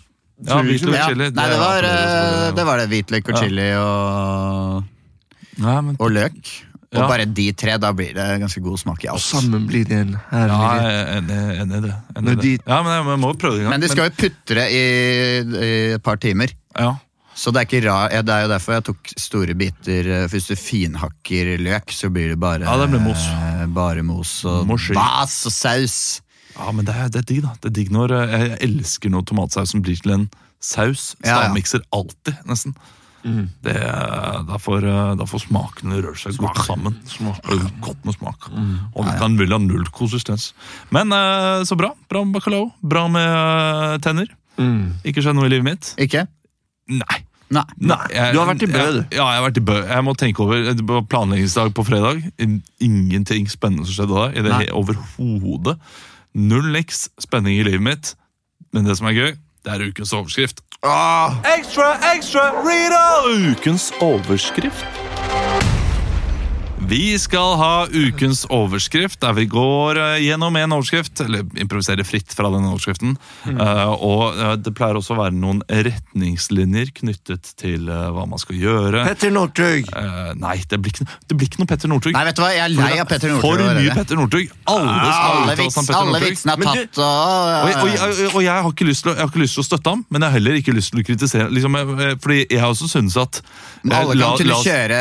[0.47, 1.29] Ja, hvitløk, ja, chili.
[1.29, 2.89] Nei, det var, det, eh, det var det.
[2.89, 3.41] Hvitløk og Ja.
[3.43, 4.83] chili og,
[5.59, 6.41] Nei, men, og løk.
[6.91, 7.07] Og Ja.
[7.07, 9.15] bare de tre, da blir det ganske god smak i alt.
[9.15, 11.93] Og sammen blir det en ja, herlig jeg er enig, i det.
[12.17, 12.41] Enig Når det.
[12.41, 13.69] de- Ja, men jeg, jeg må prøve det en gang.
[13.71, 14.81] Men de skal jo putre i,
[15.39, 16.51] i et par timer.
[16.77, 16.95] ja.
[17.33, 20.03] Så det er ikke rar, det er jo derfor jeg tok store biter.
[20.11, 23.23] eh, Hvis du finhakker løk, så blir det bare Ja, det blir mos.
[23.25, 26.21] eh, Bare mos og Mos bas og saus.
[26.59, 27.53] ja, men det er, det er digg, da.
[27.61, 31.15] Det er digg når eh, Jeg elsker når tomatsaus som blir til en saus.
[31.23, 31.47] Ja, ja.
[31.47, 32.75] Stavmikser alltid, nesten.
[33.23, 36.95] Det, eh, da, får, eh, da får smakene røre seg godt sammen.
[37.51, 38.47] Og Godt med smak.
[38.95, 40.51] Og det kan vil ha null konsistens.
[40.89, 41.91] Men eh, så bra.
[42.09, 42.71] Bra med bacalao.
[42.81, 44.31] Bra med eh, tenner.
[44.57, 44.97] Mm.
[45.07, 45.91] Ikke skjedd noe i livet mitt.
[46.01, 46.25] Ikke?
[46.89, 47.21] Nei.
[47.51, 47.65] Nei.
[47.83, 48.99] Nei, jeg- Du har vært i Bø, du.
[49.15, 49.77] Ja, jeg har vært i Bø.
[49.87, 52.21] Jeg må tenke over planleggingsdag på fredag.
[52.79, 54.27] Ingenting spennende som skjedde da.
[54.31, 54.67] I det Nei.
[54.71, 55.77] Overhodet.
[56.33, 58.13] Null niks spenning i livet mitt.
[58.71, 59.33] Men det som er gøy,
[59.65, 60.61] det er ukens overskrift.
[60.83, 63.21] Ah, Ekstra, ekstra, Rita!
[63.51, 64.85] Ukens overskrift.
[66.89, 72.33] Vi skal ha ukens overskrift, der vi går eh, gjennom en overskrift, eller improviserer fritt
[72.35, 73.13] fra den overskriften.
[73.47, 78.57] Eh, og eh, det pleier også å være noen retningslinjer knyttet til hva man skal
[78.59, 79.03] gjøre.
[79.07, 79.87] Petter Northug!
[79.93, 82.15] Eh, nei, det blir, ikke, det blir ikke noe Petter Northug.
[82.17, 83.45] Nei, vet du hva, jeg er lei av Petter Northug.
[83.45, 84.57] For mye Petter Northug.
[84.73, 86.27] Alle skal Alle, uttale seg om Petter alle Northug.
[86.27, 87.07] vitsene er du- tatt, og,
[87.61, 89.63] Og, og, og, og jeg, har ikke lyst til å, jeg har ikke lyst til
[89.63, 91.47] å støtte ham, men jeg har heller ikke lyst til å kritisere.
[91.53, 91.79] Liksom,
[92.25, 93.41] fordi jeg også synes at
[93.85, 94.99] Men alle kan til å kjøre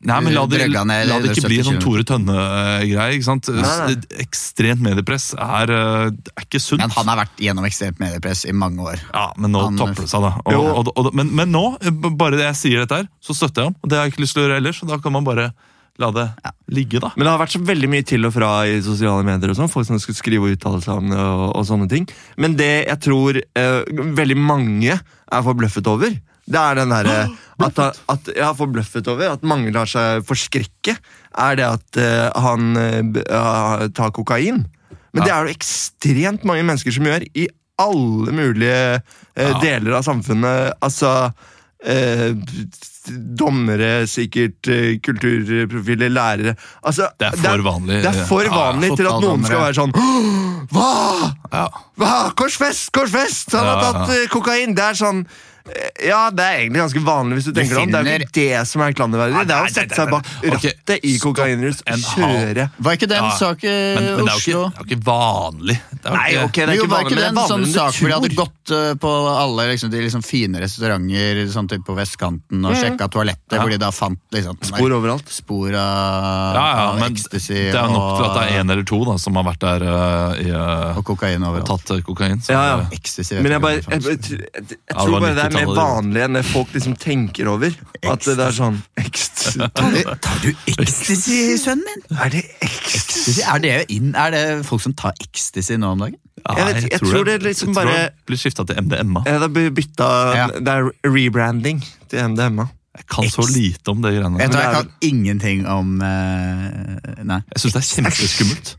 [0.00, 3.20] Nei, men La det, Drøgane la det ikke bli en sånn Tore Tønne-greie.
[3.60, 3.96] nei.
[4.24, 6.80] Ekstremt mediepress er, eh, er ikke sunt.
[6.80, 9.00] Men han har vært gjennom ekstremt mediepress i mange år.
[9.12, 10.34] Ja, men nå Han- topper det seg, da.
[10.46, 13.62] Og, og, og, men, men nå, eh, bare det jeg sier dette her, så støtter
[13.62, 13.76] jeg ham.
[13.82, 15.52] Og det har jeg ikke lyst til å gjøre ellers, så da kan man bare
[16.00, 16.28] la det
[16.72, 17.10] ligge, da.
[17.16, 19.50] Men det har vært så veldig mye til og fra i sosiale medier.
[19.50, 21.18] og sånn, Folk som skulle skrive og uttale seg om det.
[21.18, 22.06] og, og sånne ting.
[22.40, 23.82] Men det jeg tror eh,
[24.16, 26.14] veldig mange er forbløffet over,
[26.50, 27.20] det er den derre
[27.60, 30.96] at, at Jeg har forbløffet over at mange lar seg forskrekke,
[31.44, 34.64] er det at uh, han uh, tar kokain.
[35.10, 37.48] Men det er det ekstremt mange mennesker som gjør i
[37.80, 39.56] alle mulige uh, Ja.
[39.62, 40.74] deler av samfunnet.
[40.84, 41.30] Altså
[41.80, 42.34] eh,
[43.40, 44.68] Dommere, sikkert
[45.06, 46.52] kulturprofiler, lærere
[46.84, 48.02] altså, Det er for vanlig.
[48.04, 49.94] Det er for Ja, vanlig til at noen skal være sånn
[50.74, 50.90] Hva?!
[51.54, 51.64] Ja.
[51.96, 52.10] Hva?
[52.36, 52.90] Korsfest!
[52.92, 53.56] Korsfest!
[53.56, 54.28] Han har tatt ja.
[54.34, 54.76] kokain!
[54.76, 55.24] Det er sånn
[56.00, 57.90] Ja, det er egentlig ganske vanlig hvis du tenker det om.
[57.92, 59.42] Det er jo ikke det som er klanderverdig.
[59.46, 62.64] Det er å sette seg bak rattet i kokainrus og kjøre.
[62.80, 64.86] Var ikke den Ja, sak i Men, men det er jo ikke, det er jo
[64.88, 65.76] ikke vanlig.
[65.90, 67.30] Det er jo Nei, ok, det er jo, ikke var vanlig, ikke men det det
[67.30, 70.62] er en sånn sak hvor de hadde gått uh, på alle liksom, de liksom fine
[70.64, 73.60] restauranter sånn typ på vestkanten og sjekka toalettet, Ja.
[73.60, 75.28] hvor de da fant liksom, Spor overalt.
[75.30, 78.70] spor av, ja, ja, av men ecstasy det er nok til at det er én
[78.72, 81.68] eller to da, som har vært der eh, i, eh, og kokain overalt.
[81.68, 82.40] tatt eh, kokain.
[82.40, 82.76] Så, Ja, ja.
[82.86, 86.36] eh, Ecstasy, Men jeg, bare, det jeg, det tror bare det er mer vanlig enn
[86.38, 87.74] det folk liksom tenker over.
[88.06, 89.58] At det er sånn ecstasy.
[90.24, 92.02] Tar du ecstasy, sønnen min?
[92.18, 93.40] Er det ecstasy?
[93.42, 96.18] Er det, inn, er det folk som tar ecstasy nå om dagen?
[96.40, 99.22] ja, Jeg vet- jeg tror det liksom bare- det blir skifta til MDMA.
[99.26, 100.46] Ja, det blir bytta Ja.
[100.56, 102.68] Det er rebranding til MDMA.
[102.96, 107.22] Jeg kan så lite om det greiene du, jeg det er kan ingenting om eh,
[107.22, 107.38] Nei.
[107.54, 108.72] Jeg syns det er kjempeskummelt.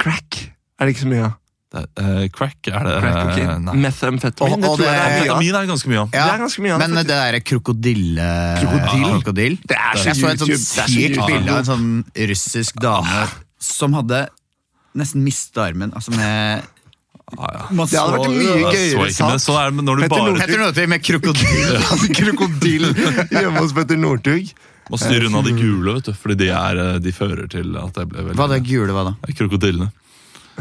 [0.00, 0.38] Crack
[0.80, 1.34] er det ikke så mye av.
[1.72, 3.46] Eh, crack er det Crack okay.
[3.64, 3.74] Nei.
[3.80, 4.64] Methamfetamin.
[4.64, 5.06] Og- og det det- er.
[5.06, 6.10] Amfetamin er det ganske mye av.
[6.12, 8.28] Ja, det, Men det derre krokodille...
[8.60, 9.06] Krokodil?
[9.08, 9.58] krokodil.
[9.66, 13.24] Det er så Jeg så et sånt sykt bilde av en sånn russisk dame
[13.58, 14.28] som hadde
[14.94, 15.92] nesten mista armen.
[15.96, 16.62] Altså med
[17.38, 17.66] Ah, ja.
[17.72, 19.30] man Det hadde vært mye gøyere sak.
[19.56, 20.88] er det når du Petter bare Northug.
[20.88, 21.70] Med krokodil?
[22.18, 22.84] Krokodil
[23.32, 24.52] hjemme hos Petter Northug.
[24.90, 27.94] må styre unna de gule, vet du, fordi de, er, eh, de fører til at
[27.96, 29.32] det ble veldig Hva det gule hva da?
[29.32, 29.88] Krokodillene.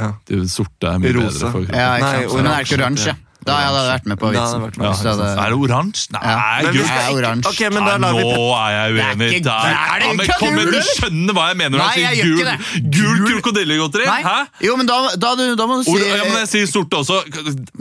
[0.01, 0.11] Ja.
[0.27, 1.27] De sorte er mye Rosa.
[1.37, 2.33] bedre for Ja, ikke Nei, sant?
[2.35, 3.17] Men det er ikke oransje.
[3.41, 4.61] Da hadde jeg vært med på Da hadde vitsen.
[4.61, 4.85] med.
[4.85, 6.11] Ja, Hvis det hadde- Er det oransje?
[6.13, 6.61] Nei, Ja.
[6.61, 7.49] Men vi skal er ikke- oransje.
[7.51, 9.29] Ok, men da Nei, lar vi nå er jeg Det er uenig.
[9.31, 9.51] ikke- Der.
[9.51, 10.81] er det Ja, men ikke kom igjen, du eller?
[10.93, 12.91] skjønner hva jeg mener når Nei, jeg jeg sier gjør gul, ikke det.
[12.91, 14.05] gul krokodillegodteri.
[14.05, 14.21] Nei.
[14.21, 14.47] Hæ?
[14.61, 16.95] Jo, men da, da, du- da må du si Or ja, men jeg sier sorte
[17.01, 17.17] også.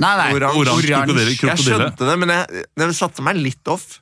[0.00, 0.32] Nei, nei.
[0.32, 0.56] Oransje.
[0.56, 1.36] Oransje krokodille.
[1.36, 4.00] Jeg skjønte det, men jeg, det satte meg litt off.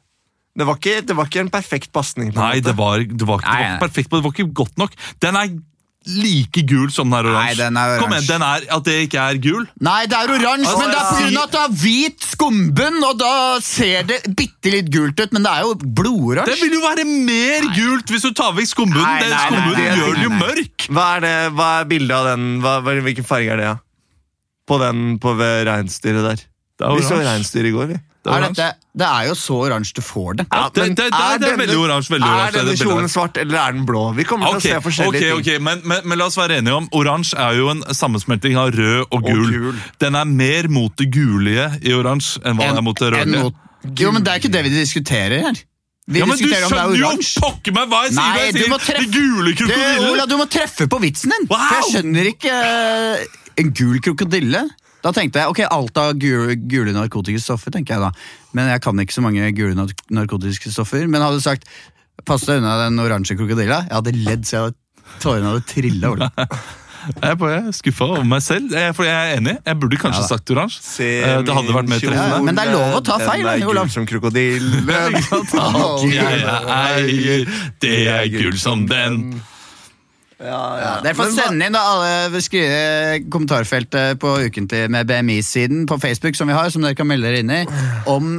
[0.56, 2.32] Det var ikke, det var ikke en perfekt pasning.
[2.32, 2.64] på en Nei, måte.
[2.64, 4.90] det var, det var, det var Nei, ikke perfekt, men det var ikke godt nok.
[5.20, 5.48] Den er
[6.08, 7.56] like gul som den er Nei, oransje.
[7.60, 9.66] den er Kom igjen, den er, At det ikke er gul?
[9.84, 11.42] Nei, det er oransje, Altså, men det er pga.
[11.44, 13.32] at det har hvit skumbunn, og da
[13.64, 16.54] ser det bitte litt gult ut, men det er jo blodoransje.
[16.54, 19.04] Det vil jo være mer gult hvis du tar vekk skumbunnen.
[19.04, 20.46] Nei, Den nei, nei, skumbunnen nei, nei, gjør den jo nei, nei.
[20.48, 20.88] mørk.
[20.88, 22.48] Hva er, det, hva er bildet av den?
[22.64, 23.68] Hva, hvilken farge er det?
[23.72, 23.76] Ja?
[24.68, 26.42] På den på reinsdyret der.
[26.78, 28.00] Det er Vi så reinsdyr i går, vi.
[28.28, 28.66] Det er Er dette,
[29.00, 30.46] det er jo så oransje du får det.
[30.52, 32.12] Ja, det, det, det, det er veldig oransje.
[32.14, 34.02] veldig Er denne det kjolen svart, eller er den blå?
[34.18, 35.64] Vi kommer til Ok, å se ok, forskjellige okay, ting.
[35.64, 39.06] men, men, men la oss være enige om Oransje er jo en sammensmelting av rød
[39.08, 39.48] og gul.
[39.54, 39.80] gul.
[40.04, 43.42] Den er mer mot det gulige i oransje enn hva den er mot det røde.
[43.48, 43.64] mot-
[43.98, 45.58] Jo, men det er ikke det vi diskuterer her.
[46.08, 48.22] Vi Ja, men Du diskuterer om det skjønner er jo pokker meg hva jeg sier!
[48.22, 50.10] Nei, jeg du sier må treffe- De gule krokodillene!
[50.10, 51.48] Ola, du må treffe på vitsen din!
[51.50, 51.58] Wow!
[51.68, 54.62] For jeg skjønner ikke uh, En gul krokodille?
[55.04, 58.10] Da tenkte jeg ok, alt av gule, gule narkotiske stoffer, tenker jeg da.
[58.56, 61.06] Men jeg kan ikke så mange gule narkotiske stoffer.
[61.06, 61.68] Men hadde du sagt
[62.26, 64.76] pass deg unna den oransje krokodilla, jeg hadde ledd så jeg hadde,
[65.22, 66.10] tårene hadde trilla.
[66.24, 66.58] det.
[67.08, 69.52] Jeg er bare skuffa over meg selv, jeg, for jeg er enig.
[69.64, 70.80] Jeg burde kanskje sagt oransje.
[70.82, 72.40] Se Eh, Det hadde vært mer treffende.
[72.44, 73.86] Men det er lov å ta feil, Den er Olav.
[73.86, 74.90] gul som krokodillen.
[75.62, 76.42] Alt jeg
[76.74, 77.46] eier,
[77.86, 79.38] det er gull som den.
[80.38, 85.98] Ja, Dere får Men sende inn da alle skrive kommentarfeltet på Ukentlig med BMI-siden på
[85.98, 87.64] Facebook, som vi har, som dere kan melde dere inn i,
[88.06, 88.38] om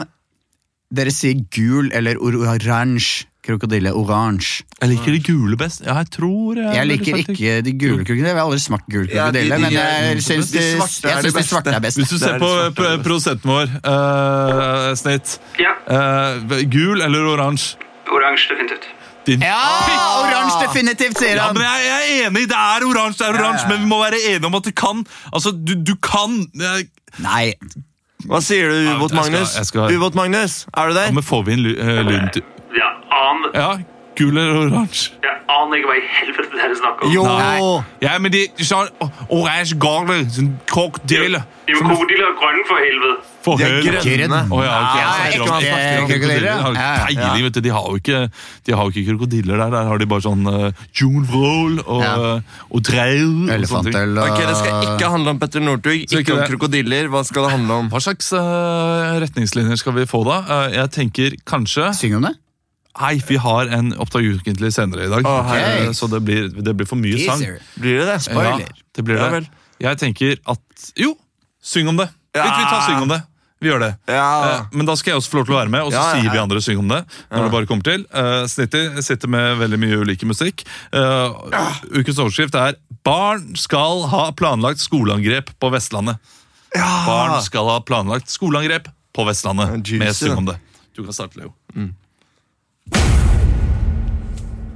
[0.96, 3.92] dere sier gul eller or oransje krokodille.
[3.96, 4.64] Oransje.
[4.82, 5.84] Jeg liker de gule best.
[5.86, 8.32] Ja, jeg tror jeg, Jeg liker ikke de gule krokodillene.
[8.32, 11.44] Jeg har aldri smakt gul krokodille, ja, men jeg syns de de, svarte er de
[11.48, 12.00] svarte er best.
[12.00, 17.76] Hvis du ser er på prosenten vår, uh, snitt Ja, uh, Gul eller oransje?
[18.10, 18.88] oransje definitivt.
[19.30, 19.60] Din Ja!
[20.24, 21.50] Oransje definitivt, sier han.
[21.50, 24.00] Ja, men jeg, jeg er enig, det er oransje, det er oransje, men vi må
[24.04, 26.90] være enige om at det kan Altså, du, du kan jeg,
[27.24, 27.54] Nei.
[28.30, 29.54] Hva sier du, Ja, Ubåt skal- Magnus?
[29.70, 31.06] skal- Ubåt Magnus, er du der?
[31.08, 31.12] ja.
[31.16, 32.44] Men får vi inn eh, lyden til
[32.76, 33.70] Ja, aner, Ja,
[34.20, 35.12] gul eller oransje?
[35.24, 37.12] jeg aner ikke hva i helvete dere er det er snakk om.
[37.16, 37.24] Jo!
[37.26, 37.84] Nei.
[38.06, 42.80] Ja, men det er sånn å- oransje garle, sånn krokodille Jo, krokodiller er grønne for
[42.82, 43.18] helvete.
[43.46, 44.40] For De er grønne.
[44.52, 44.96] Å ja, ok.
[45.00, 46.62] Ja, Jeg ekte snakker om- krokodiller.
[46.62, 47.62] har Ja, peiling, vet du.
[47.62, 48.20] De har jo ikke,
[48.66, 49.70] de har jo ikke krokodiller der.
[49.76, 52.16] Der har de bare sånn uh, jungelvrål og, Ja.
[52.18, 53.50] uh, og og sånne ting.
[53.50, 56.50] Elefantøl og Ok, Det skal ikke handle om Petter Northug, ikke ikke om det?
[56.52, 57.08] krokodiller.
[57.10, 57.90] Hva skal det handle om?
[57.90, 60.40] Hva slags uh, retningslinjer skal vi få da?
[60.50, 62.36] Uh, jeg tenker kanskje Syng om det.
[62.98, 65.26] Nei, vi har en Oppdag ukentlig senere i dag.
[65.26, 65.88] Okay.
[65.88, 67.44] Uh, så det blir, det blir for mye sang.
[67.80, 68.20] Blir det det?
[68.26, 68.66] Spoiler.
[68.66, 69.46] Ja, det blir Ja det.
[69.80, 71.14] Jeg tenker at Jo,
[71.64, 72.10] syng om det.
[72.36, 72.44] Ja.
[72.44, 73.22] Vi, vi tar syng om det.
[73.60, 73.90] Vi gjør det.
[74.08, 74.28] Ja.
[74.50, 76.04] Eh, Men da skal jeg også få lov til å være med, og så Ja,
[76.16, 77.00] ja, sier vi andre syng om det.
[77.30, 78.06] når det bare kommer til.
[78.16, 80.64] Uh, Snitty sitter med veldig mye ulike musikk.
[80.96, 81.40] Eh,
[82.00, 86.20] ukens overskrift er 'Barn skal ha planlagt skoleangrep på Vestlandet'.
[86.76, 89.88] Barn skal ha planlagt skoleangrep på Vestlandet.
[89.88, 90.60] Ja, med syng om det.
[90.96, 91.54] Du kan starte, Leo.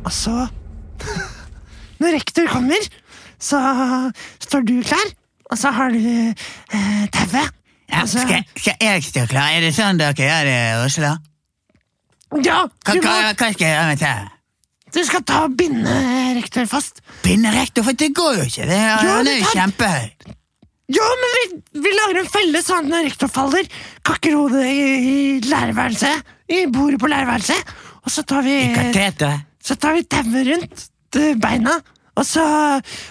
[0.06, 0.48] Altså
[2.02, 2.88] Når rektor kommer,
[3.40, 3.60] så
[4.44, 5.12] står du klar,
[5.52, 7.52] og så har du eh, tauet
[7.94, 9.52] Ja, Altså- skal, skal jeg stå klar?
[9.54, 11.12] Er det sånn dere gjør det, Oslo?
[12.44, 14.30] Ja, Hva, du, må, hva skal jeg gjøre med tauet?
[14.94, 15.94] du skal ta og binde
[16.38, 17.00] rektor fast.
[17.24, 18.66] Binde rektor, for det går jo ikke.
[18.70, 19.56] Det er, Jo, han er jo tar...
[19.58, 20.36] kjempehøy.
[20.94, 21.46] Ja, men vi,
[21.82, 23.66] vi lager en felle sånn at når rektor faller,
[24.06, 25.16] kakker hodet i, i
[25.50, 27.74] lærerværelset, i bordet på lærerværelset,
[28.04, 28.58] og så tar vi.
[29.64, 30.88] Så tar vi tauet rundt
[31.42, 31.78] beina,
[32.16, 32.44] og så,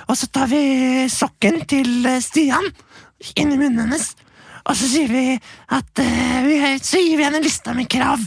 [0.06, 2.66] og så tar vi sokken til eh, Stian
[3.38, 4.12] inn i munnen hennes.
[4.62, 5.24] Og så sier vi
[5.74, 8.22] at uh, vi, Så gir vi henne en liste med krav.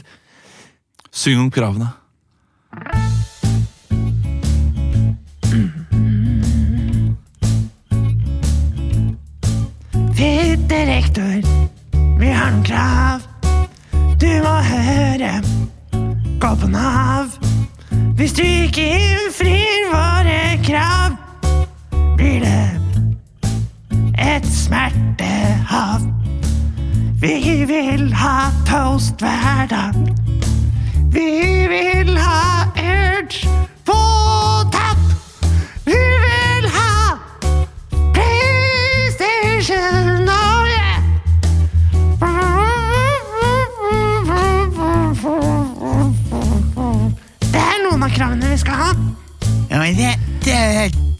[1.15, 1.93] Syng om kravene.
[10.15, 11.39] Fitte rektor,
[12.19, 13.23] vi har noen krav.
[14.19, 15.31] Du må høre,
[16.41, 17.25] på Nav.
[18.15, 21.11] Hvis du ikke innfrir våre krav,
[22.17, 22.71] blir det
[24.17, 25.99] et smertehav.
[27.21, 29.93] Vi vil ha toast hver dag.
[31.11, 33.49] Vi vil ha Urge
[33.85, 33.93] på
[34.71, 34.97] tapp.
[35.85, 37.17] Vi vil ha
[38.13, 40.24] PlayStation,
[48.15, 48.91] kravene vi skal ha.
[49.71, 50.11] Ja, men det,
[50.45, 50.57] det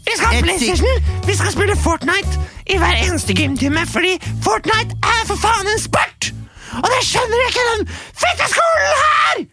[0.06, 0.94] Vi skal ha PlayStation,
[1.26, 2.32] vi skal spille Fortnite
[2.72, 4.14] i hver eneste gymtime, fordi
[4.46, 6.32] Fortnite er for faen en sport!
[6.82, 7.82] Og det skjønner ikke den
[8.22, 9.44] fitteskolen her!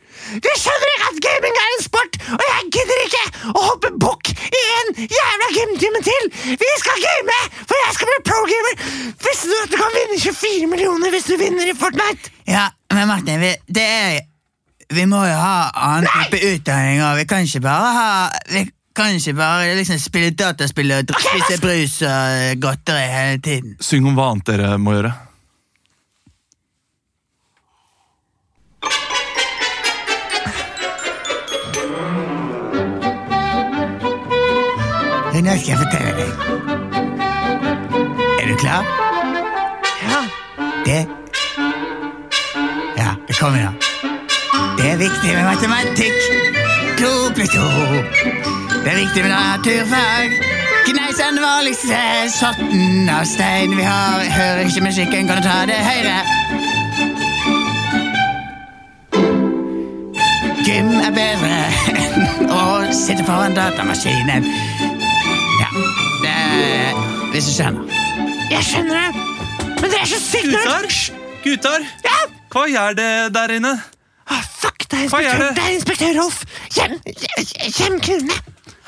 [0.45, 4.31] De skjønner ikke at gaming er en sport, og jeg gidder ikke å hoppe bukk
[4.31, 6.29] i en jævla gymtime til!
[6.63, 8.83] Vi skal game, for jeg skal bli pro-gamer!
[9.27, 12.31] Visste du at du kan vinne 24 millioner hvis du vinner i Fortnite?
[12.47, 13.43] Ja, men Martin,
[13.79, 14.21] det er
[14.89, 18.65] Vi må jo ha annen type utdanning, og vi kan ikke bare ha Vi
[18.95, 23.75] kan ikke bare liksom spille dataspill og spise skal- brus og godteri hele tiden.
[23.81, 25.13] Syng om hva annet dere må gjøre.
[35.43, 36.29] Nå skal jeg fortelle deg.
[38.41, 38.83] Er du klar?
[40.03, 40.21] Ja.
[40.85, 41.07] Det
[42.97, 43.92] Ja, det kommer nå.
[44.83, 46.17] Det er viktig med matematikk.
[46.99, 47.67] To pluss to.
[48.83, 50.33] Det er viktig med naturfag.
[50.87, 51.99] Kneis er den vanligste
[52.33, 54.25] sorten av stein vi har.
[54.33, 56.17] Hører ikke musikken, kan du ta det høyre?
[60.67, 61.61] Gym er bedre
[61.93, 64.51] enn å sitte foran datamaskinen.
[65.63, 65.71] Ja,
[66.25, 67.87] det er Hvis du skjønner.
[68.51, 69.25] Jeg skjønner det,
[69.79, 70.69] men det er så sykt Gutter!
[70.75, 71.01] nerds!
[71.47, 71.89] Gutter!
[72.03, 72.19] Ja!
[72.51, 73.77] Hva gjør det der inne?
[74.31, 75.49] Ah, fuck, det er inspektør, det?
[75.57, 76.43] det er inspektør Rolf!
[76.75, 76.93] Hjem,
[77.77, 78.37] hjem kvinne!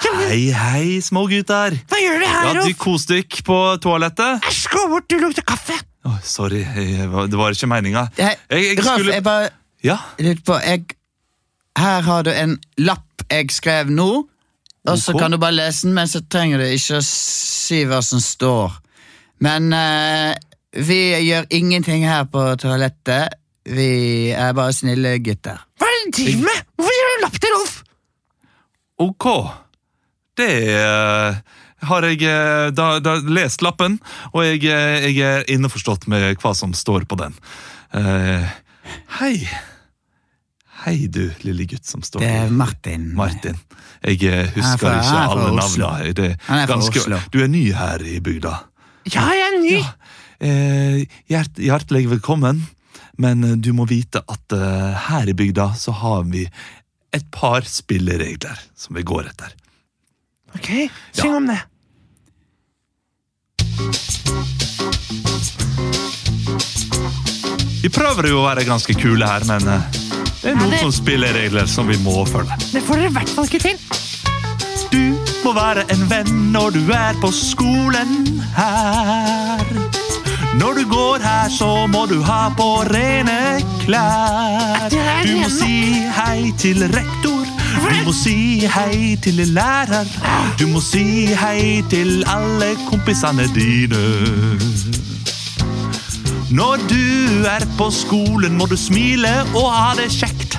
[0.05, 1.75] Hei, hei, små gutter.
[1.89, 2.77] Hva gjør du her, Ja, du Rolf?
[2.79, 4.45] koste dere på toalettet?
[4.47, 5.77] Æsj, gå bort, du lukter kaffe!
[6.05, 8.07] Oh, sorry, jeg, det var ikke meninga.
[8.17, 9.49] Jeg, Jeg, Rolf, skulle jeg bare
[9.83, 10.85] Ja, lurte på jeg,
[11.77, 14.09] Her har du en lapp jeg skrev nå,
[14.85, 15.23] og så okay.
[15.23, 18.75] kan du bare lese den, men så trenger du ikke å si hva som står.
[19.41, 20.35] Men uh,
[20.77, 23.33] vi gjør ingenting her på toalettet.
[23.65, 25.61] Vi er bare snille gutter.
[25.79, 26.65] Hva er det du driver med?
[26.77, 27.75] Hvorfor gir du lapp til Rolf?
[29.05, 29.25] ok.
[30.35, 31.35] Det uh,
[31.89, 33.97] har jeg uh, da, da lest lappen,
[34.33, 37.35] og jeg, uh, jeg er innforstått med hva som står på den.
[37.95, 38.49] Eh,
[39.21, 39.35] hei.
[40.83, 43.07] Hei, du lille gutt som står Det er Martin.
[43.15, 43.55] Martin.
[44.03, 44.19] Jeg
[44.53, 46.13] husker fra- ikke alle navnene.
[46.13, 47.19] Det Han er fra ganske- Oslo.
[47.31, 48.51] Du er ny her i bygda.
[49.13, 49.77] Ja, jeg er ny.
[50.45, 52.65] Eh, hjert, hjertelig velkommen,
[53.17, 56.45] men eh, du må vite at eh, her i bygda så har vi
[57.15, 59.53] et par spilleregler som vi går etter.
[60.55, 60.69] Ok,
[61.15, 61.61] syng om det.
[67.83, 69.83] Vi prøver jo å være ganske kule her, men eh,
[70.41, 72.57] det er Ja, noen det- sånne spilleregler som vi må følge.
[72.71, 73.77] Det får dere i hvert fall ikke til.
[74.91, 80.04] Du må være en venn når du er på skolen her.
[80.59, 84.87] Når du går her, så må du ha på rene klær.
[85.25, 87.43] Du må si hei til rektor.
[87.75, 90.07] Du må si hei til lærer.
[90.59, 94.03] Du må si hei til alle kompisene dine.
[96.55, 97.03] Når du
[97.51, 100.55] er på skolen, må du smile og ha det kjekt.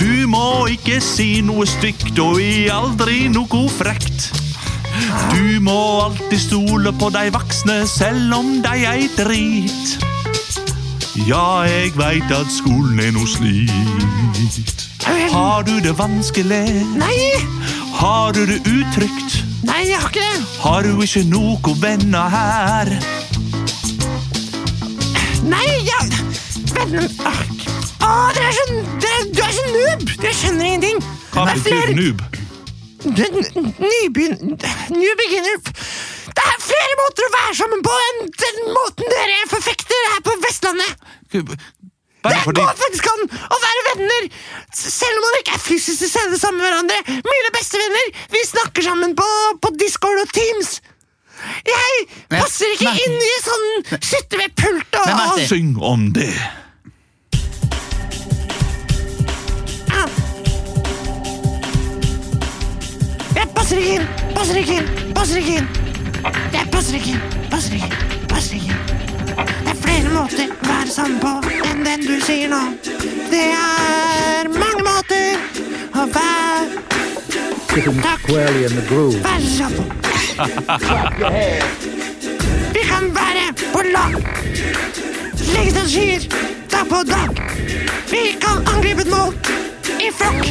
[0.00, 4.45] Du må ikke si noe stygt og i aldri noe frekt.
[5.32, 9.96] Du må alltid stole på de voksne, selv om de er drit.
[11.26, 14.84] Ja, jeg veit at skolen er noe slit.
[15.32, 16.64] Har du det vanskelig?
[16.98, 17.18] Nei,
[17.96, 19.42] Har du det utrygt?
[19.66, 20.42] nei, jeg har ikke det.
[20.60, 22.90] Har du ikke noe venner her?
[25.46, 26.00] Nei, ja
[26.76, 27.40] vennen Åh,
[28.02, 28.64] Åh, dere er så
[29.00, 30.04] dere, Du er så noob!
[30.20, 31.00] Dere skjønner ingenting.
[31.32, 32.22] Hva betyr noob?
[33.14, 34.36] Det- n- Nybegyn...
[34.96, 35.56] New beginner
[36.36, 40.34] Det er flere måter å være sammen på enn den måten dere forfekter her på
[40.42, 40.90] Vestlandet.
[42.26, 43.22] Bare Det fordi går faktisk an
[43.54, 44.26] å være venner,
[44.74, 47.20] selv om man ikke er fysisk til stede sammen med hverandre.
[47.30, 49.28] Mine beste venner, vi snakker sammen på,
[49.62, 50.80] på Discord og Teams.
[51.68, 53.66] Jeg passer ikke inn i sånn
[54.00, 55.42] sitte ved pult og, Men Martin.
[55.44, 56.32] og Syng om det!
[63.36, 65.68] Jeg passer ikke inn, passer ikke inn, passer ikke inn.
[66.52, 67.20] Jeg passer ikke inn,
[67.52, 68.80] passer ikke inn, passer ikke inn.
[69.36, 71.32] Det er flere måter å være sammen på
[71.68, 72.62] enn den du sier nå.
[73.30, 75.36] Det er mange måter
[75.92, 76.84] å være
[77.76, 78.22] Takk.
[78.32, 79.90] Vær så snill.
[82.72, 84.16] Vi kan være på lag.
[85.52, 86.20] Legge strategier
[86.70, 87.42] dag på dag.
[88.10, 89.34] Vi kan angripe et mål
[90.00, 90.44] i flokk.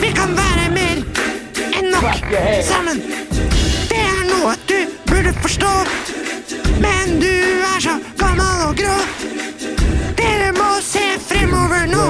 [0.00, 1.13] Vi kan være mer
[1.90, 2.34] nok
[2.68, 3.00] sammen.
[3.90, 4.76] Det er noe du
[5.08, 5.72] burde forstå.
[6.82, 8.96] Men du er så gammel og grå.
[10.18, 12.04] Dere må se fremover nå.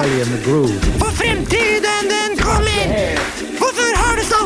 [0.99, 3.19] For fremtiden, den kommer.
[3.59, 4.41] Hvorfor har du stå?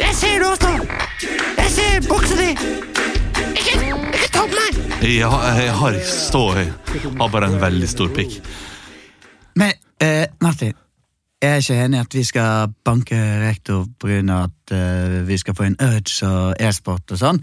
[0.00, 0.72] Jeg ser du har stå.
[1.58, 2.50] Jeg ser buksa di.
[3.54, 4.80] Ikke, ikke ta på meg.
[5.04, 6.66] Jeg, har- jeg har ikke stå i.
[7.20, 8.38] Har bare en veldig stor pikk.
[9.56, 10.72] Men eh, Martin,
[11.42, 14.44] jeg er ikke enig i at vi skal banke rektor pga.
[14.44, 17.42] at uh, vi skal få en urge og e-sport og sånn,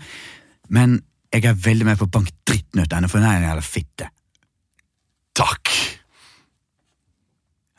[0.69, 1.01] men
[1.31, 3.49] jeg er veldig med på å banke dritten ut av henne, for hun er en
[3.49, 4.09] jævla fitte.
[5.37, 5.71] Takk!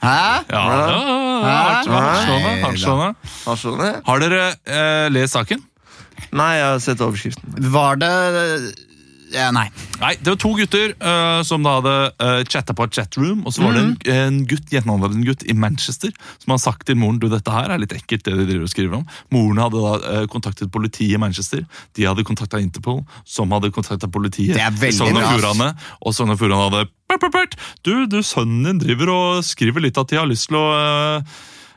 [0.03, 0.14] Hæ?
[0.51, 1.03] Ja, ja,
[1.46, 2.55] hardtslående.
[2.64, 3.11] hardtslående.
[3.44, 3.92] Har sånn det?
[4.09, 5.62] Har dere eh, lest saken?
[6.33, 7.55] Nei, jeg har sett overskriften.
[7.75, 8.14] Var det
[9.33, 9.66] Ja, nei.
[10.01, 13.55] Nei, det var to gutter uh, som da hadde uh, chatta på et chatroom, og
[13.55, 17.21] så var det en, en gutt en gutt i Manchester som hadde sagt til moren
[17.23, 18.25] du, dette her er litt ekkelt.
[18.27, 19.07] det de driver og skriver om.
[19.35, 21.64] Moren hadde da uh, kontaktet politiet i Manchester.
[21.97, 25.31] De hadde kontakta Interpol, som hadde kontakta politiet Det er i veldig Sogn og.
[25.31, 25.71] Fjordane.
[26.03, 29.85] Og Sogn og Fjordane hadde «Bert, Bert, Bert, Du, du, sønnen din driver og skriver
[29.85, 30.68] litt at de har lyst til å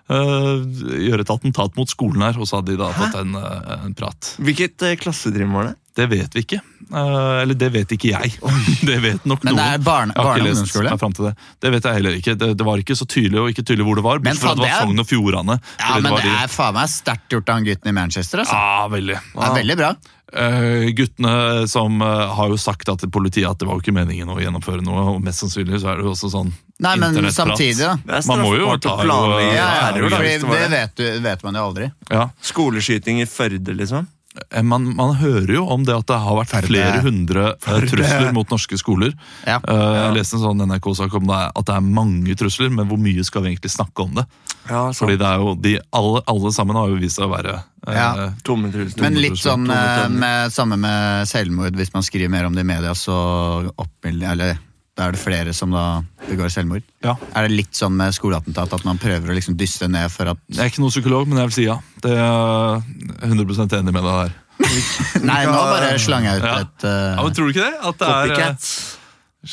[0.06, 3.32] Uh, eh, gjøre et attentat mot skolen her, og så hadde de da fått en,
[3.34, 4.36] uh, en prat.
[4.38, 5.74] Hvilket uh, klassetrinn var det?
[5.96, 6.58] Det vet vi ikke.
[6.92, 8.34] Uh, eller det vet ikke jeg.
[8.90, 9.62] det vet nok Men noen.
[9.62, 10.90] det er barne- Jeg har barne- ikke lest ungdomsskole?
[10.92, 11.34] meg fram til det.
[11.64, 12.36] Det vet jeg heller ikke.
[12.42, 14.20] Det, det var ikke så tydelig og ikke tydelig hvor det var.
[14.26, 15.56] Men for at det var er- Sogn og Fjordane.
[15.80, 18.60] Ja, men det er faen meg sterkt gjort av han gutten i Manchester, altså.
[18.60, 19.18] Ja, veldig.
[19.32, 19.94] Det er veldig bra.
[20.36, 21.34] Uh, guttene
[21.72, 24.84] som uh, har jo sagt til politiet at det var jo ikke meningen å gjennomføre
[24.84, 26.50] noe, og mest sannsynlig så er det jo også sånn
[26.84, 28.20] Nei, men samtidig, da.
[28.28, 30.70] Man må jo ta jo, Ja, Ja, ja, det det det.
[30.74, 31.88] vet, du, vet man jo aldri.
[32.12, 32.26] Ja.
[32.44, 34.10] Skoleskyting i Førde, liksom?
[34.52, 36.68] Eh, Man, man hører jo om det at det har vært Ferde.
[36.70, 37.90] flere hundre Ferde.
[37.92, 39.14] trusler mot norske skoler.
[39.48, 39.60] Ja.
[39.62, 42.98] Eh, Jeg leste en sånn NRK-sak om det, at det er mange trusler, men hvor
[43.02, 44.26] mye skal vi egentlig snakke om det?
[44.70, 47.56] Ja, Fordi det er jo, de, alle, alle sammen har jo vist seg å være
[47.88, 48.30] eh, Ja.
[48.44, 49.02] Tomme trusler.
[49.06, 52.66] Men litt trusler, sånn eh, med, samme med selvmord, hvis man skriver mer om det
[52.66, 54.58] i media, så oppmild, eller
[54.96, 56.86] da er det flere som da begår selvmord.
[57.04, 57.18] Ja.
[57.36, 60.40] Er det litt sånn med skoleattentat at man prøver å liksom dyste ned for at
[60.48, 61.76] Jeg er ikke noen psykolog, men jeg vil si ja.
[62.04, 64.36] Det er jeg 100% enig med deg der.
[65.30, 66.54] Nei, nå bare slang jeg ut Ja.
[66.64, 67.76] et uh, Ja, men Tror du ikke det?
[67.92, 68.70] At det er uh.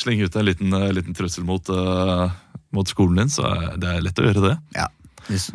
[0.02, 2.31] Slenge ut en liten, uh, liten trussel mot, uh,
[2.72, 4.57] mot skolen din, så er det er lett å gjøre det.
[4.78, 4.87] Ja.
[5.26, 5.50] Hvis,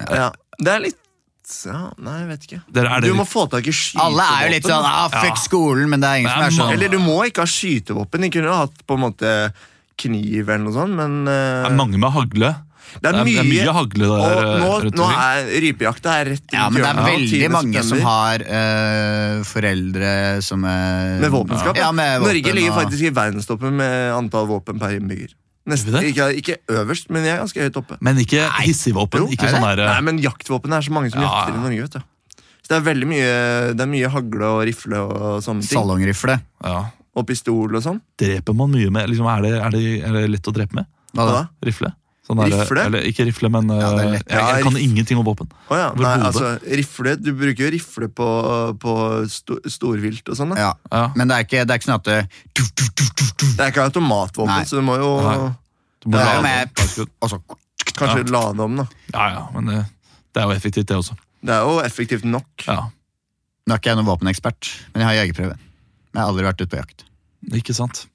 [0.00, 0.30] Ja.
[0.56, 1.02] Det er litt
[1.66, 2.60] ja, Nei, jeg vet ikke.
[2.72, 4.06] Dere, er Du må få tak i skytevåpen.
[4.06, 5.42] alle er jo litt sånn ah, fuck Ja.
[5.46, 7.50] skolen, men det er ingen som Det er er sånn Eller du må ikke ha
[7.50, 8.20] skytevåpen.
[8.26, 9.34] De kunne ha hatt på en måte
[9.96, 12.50] kniv eller noe sånt, men eh, det er mange med hagle.
[13.00, 14.18] det er mye, det er mye hagle der.
[14.18, 15.22] Og eh, nå, rundt nå omkring.
[15.22, 17.08] er rypejakta er rett rundt Ja, men det er hjørnet.
[17.14, 17.48] veldig 10.
[17.54, 18.10] mange som september.
[18.10, 21.76] har øh, foreldre som er Med våpenskap?
[21.80, 25.32] Ja, med Norge ligger og- faktisk i verdenstoppen med antall våpen per innbygger.
[25.66, 27.96] Nesten, ikke, ikke øverst, men jeg er ganske høyt oppe.
[28.00, 29.24] Men ikke hissigvåpen.
[29.34, 31.26] Ikke sånn der, Nei, men jaktvåpen er så mange som Ja.
[31.32, 31.82] jakter i Norge.
[31.82, 32.00] vet du
[32.66, 35.78] Så det er veldig mye Det er mye hagle og rifle og sånne ting.
[35.78, 36.40] Salongrifle.
[36.64, 36.84] ja.
[37.16, 38.00] Og pistol og sånn.
[38.20, 40.86] Dreper man mye med liksom, er, det, er, det, er det lett å drepe med?
[41.16, 41.48] Hva da?
[41.64, 41.90] Rifle?
[42.26, 42.84] Sånn der- Rifle?
[42.88, 45.46] Eller ikke rifle, men Ja, det eh, jeg, Ja, jeg kan ingenting om våpen.
[45.70, 45.92] Oh, ja.
[45.94, 48.26] Nei, altså, rifle Du bruker jo rifle på,
[48.82, 48.94] på
[49.30, 50.56] sto, storvilt og sånn.
[50.58, 50.72] Ja.
[50.90, 51.04] Ja.
[51.14, 52.18] Men det er ikke, det er ikke sånn at det,
[53.56, 54.64] Det er ikke automatvåpen, Nei.
[54.66, 55.12] så du må jo
[56.02, 57.06] Du må det lade med opp.
[57.22, 57.42] og så-
[57.96, 58.76] kanskje lade om.
[58.76, 59.86] da Ja, ja, men det,
[60.34, 61.14] det er jo effektivt, det også.
[61.46, 62.46] Det er jo effektivt nok.
[62.66, 62.88] Ja,
[63.66, 65.56] Nå er ikke jeg noen våpenekspert, men jeg har jegerprøve.
[66.14, 67.04] Jeg har aldri vært ute på jakt.
[67.52, 68.06] Ikke sant?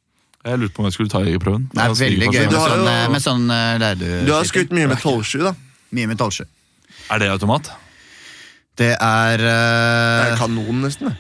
[0.45, 1.67] Jeg lurte på om jeg skulle ta jegerprøven.
[1.69, 4.25] Det er veldig gøy med sånn, eh, med sånn eh, lærduskyting.
[4.25, 5.51] Du har skutt mye med 12-7, da.
[5.91, 6.45] Mye med 12-7.
[7.11, 7.69] Er det automat?
[8.81, 11.11] Det er Det eh, er kanon, nesten.
[11.11, 11.17] det.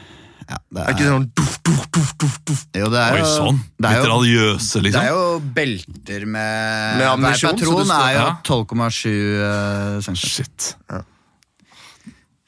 [0.49, 3.59] ja, det er, er ikke sånn duff, duff, Jo, det er Oi, sånn.
[3.77, 5.05] Det er Litt jo, radiøse, det er liksom.
[5.11, 9.05] jo belter med Med ammunisjon, Hver patron det står- er jo 12,7
[9.41, 10.15] uh, cm.
[10.15, 10.75] Shit.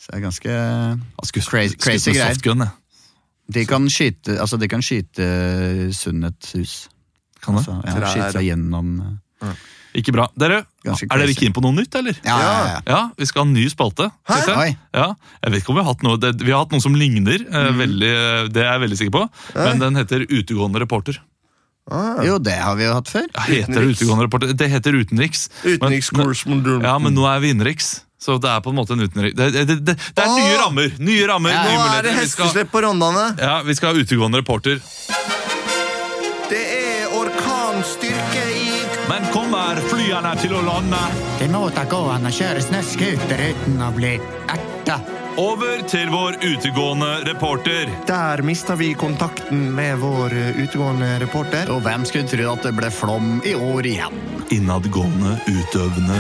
[0.04, 0.56] Så det er ganske
[1.24, 2.34] skulle Crazy- skutt crazy med greier.
[2.34, 2.72] softgun, jeg.
[3.54, 5.28] De kan skyte, altså de kan skyte
[5.96, 6.88] sund hus.
[7.44, 7.64] Kan det?
[7.68, 8.94] Altså, ja, skyte seg gjennom
[9.44, 9.54] ja.
[9.94, 10.26] Ikke bra.
[10.40, 12.16] Dere, Ganske er dere keen på noe nytt, eller?
[12.26, 12.78] Ja, ja, ja.
[12.90, 14.08] Ja, vi skal ha en ny spalte.
[14.26, 14.38] Hæ?
[14.48, 14.78] jeg.
[14.96, 15.12] Ja,
[15.44, 17.44] jeg vet ikke om Vi har hatt noe det, Vi har hatt noe som ligner,
[17.46, 17.78] eh, Mm.
[17.78, 18.14] veldig,
[18.56, 19.24] det er jeg veldig sikker på.
[19.60, 21.20] Men den heter Utegående reporter.
[21.92, 23.28] Ah, Jo, det har vi jo hatt før.
[23.36, 24.54] Ja, heter det utegående reporter?
[24.56, 25.50] Det heter utenriks.
[25.68, 26.84] Utenrikskorrespondent.
[26.88, 28.02] Ja, men nå er vi innenriks.
[28.24, 29.36] Så det er på en måte en utenriks...
[29.36, 30.38] Det, det, det, det er Åh!
[30.40, 30.94] nye rammer!
[31.04, 33.26] Nye rammer, Ja, nye Nå er det hesteslepp på Rondane.
[33.42, 34.80] ja, vi skal ha utegående reporter.
[36.54, 38.70] Det er orkanstyrke i
[39.10, 41.00] Men kommer flyene til å lande?
[41.42, 44.14] Det må da gå an å kjøre snøscooter uten å bli
[44.54, 45.00] erta.
[45.42, 47.90] Over til vår utegående reporter.
[48.08, 51.72] Der mista vi kontakten med vår eh, utegående reporter.
[51.74, 54.20] Og hvem skulle tro at det ble flom i år igjen?
[54.54, 56.20] Innadgående, utøvende,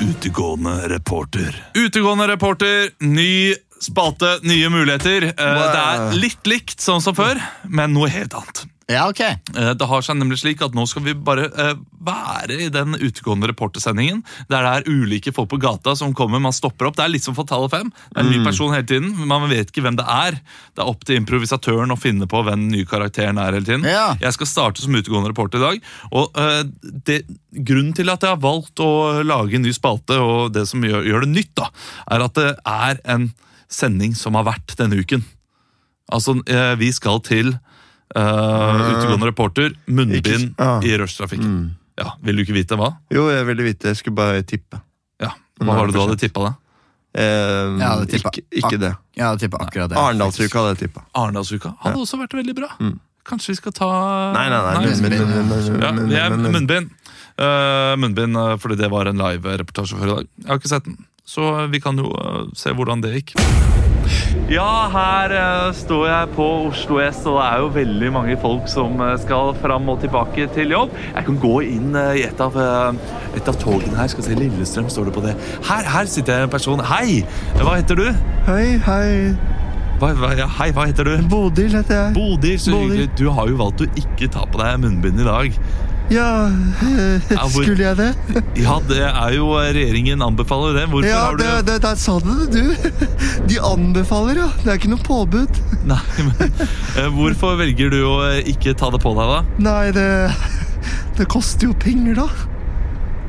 [0.00, 1.64] utegående reporter.
[1.74, 5.22] Utegående reporter, ny spalte, nye muligheter.
[5.22, 5.60] Wow.
[5.72, 8.64] Det er litt likt sånn som før, men noe helt annet.
[8.86, 9.20] Ja, ok.
[9.20, 11.72] Eh, Det har seg nemlig slik at Nå skal vi bare eh,
[12.06, 14.20] være i den utegående reportersendingen.
[14.46, 16.38] Der det er ulike folk på gata som kommer.
[16.38, 16.94] Man stopper opp.
[16.94, 17.90] Det er litt som Fatale 5.
[17.90, 19.10] Det er en ny person hele tiden.
[19.18, 20.38] men Man vet ikke hvem det er.
[20.38, 23.58] Det er opp til improvisatøren å finne på hvem den nye karakteren er.
[23.58, 24.14] hele tiden Ja.
[24.22, 25.82] Jeg skal starte som utegående reporter i dag.
[26.12, 26.62] Og eh,
[27.10, 27.24] det,
[27.56, 31.02] Grunnen til at jeg har valgt å lage en ny spalte, og det som gjør,
[31.08, 31.70] gjør det nytt, da,
[32.12, 33.32] er at det er en
[33.66, 35.24] sending som har vært denne uken.
[36.12, 36.36] Altså,
[36.78, 37.56] vi skal til
[38.14, 40.78] utegående reporter, munnbind ah.
[40.84, 41.56] i rushtrafikken.
[41.96, 42.92] Ja, Vil du ikke vite hva?
[43.12, 43.90] Jo, jeg ville vite.
[43.92, 44.80] Jeg skulle bare tippe.
[45.22, 45.32] Ja,
[45.62, 46.52] Hva var det du hadde tippa, da?
[47.16, 48.92] Eh, Jeg ikke, ikke det.
[49.16, 49.96] Ja, hadde tipper akkurat det.
[49.96, 51.06] Arendalsuka hadde jeg tippa.
[51.16, 52.70] Arendalsuka hadde også vært veldig bra.
[53.26, 53.88] Kanskje vi skal ta
[54.36, 56.12] Nei, nei, nei.
[56.14, 56.92] Ja, munnbind.
[57.36, 60.30] Eh, munnbind eh, fordi det var en live-reportasje før i dag.
[60.44, 63.36] Jeg har ikke sett den, så vi kan jo uh, se hvordan det gikk.
[64.50, 68.68] Ja, her eh, står jeg på Oslo S, og det er jo veldig mange folk
[68.70, 70.94] som eh, skal fram og tilbake til jobb.
[71.16, 72.54] Jeg kan gå inn eh, i et av,
[73.34, 74.12] et av togene her.
[74.12, 75.34] Skal se, Lillestrøm står det på det.
[75.66, 76.82] Her, her sitter en person.
[76.92, 77.24] Hei!
[77.58, 78.06] Hva heter du?
[78.46, 79.10] Hei, hei.
[79.96, 81.14] Hva, hva, ja, hei, hva heter du?
[81.32, 82.14] Bodil heter jeg.
[82.14, 82.90] Bodil, så Bodil.
[82.92, 83.10] hyggelig.
[83.16, 85.60] Du har jo valgt å ikke ta på deg munnbind i dag.
[86.12, 88.10] Ja, eh, skulle jeg det?
[88.62, 90.84] Ja, det er jo Regjeringen anbefaler det.
[90.92, 93.46] Hvorfor Ja, har du det, det, der sa du det, du.
[93.50, 94.48] De anbefaler, ja.
[94.62, 95.58] Det er ikke noe påbud.
[95.90, 95.98] Nei,
[96.28, 99.40] men eh, Hvorfor velger du å eh, ikke ta det på deg, da?
[99.66, 100.06] Nei, det
[101.18, 102.28] Det koster jo penger, da.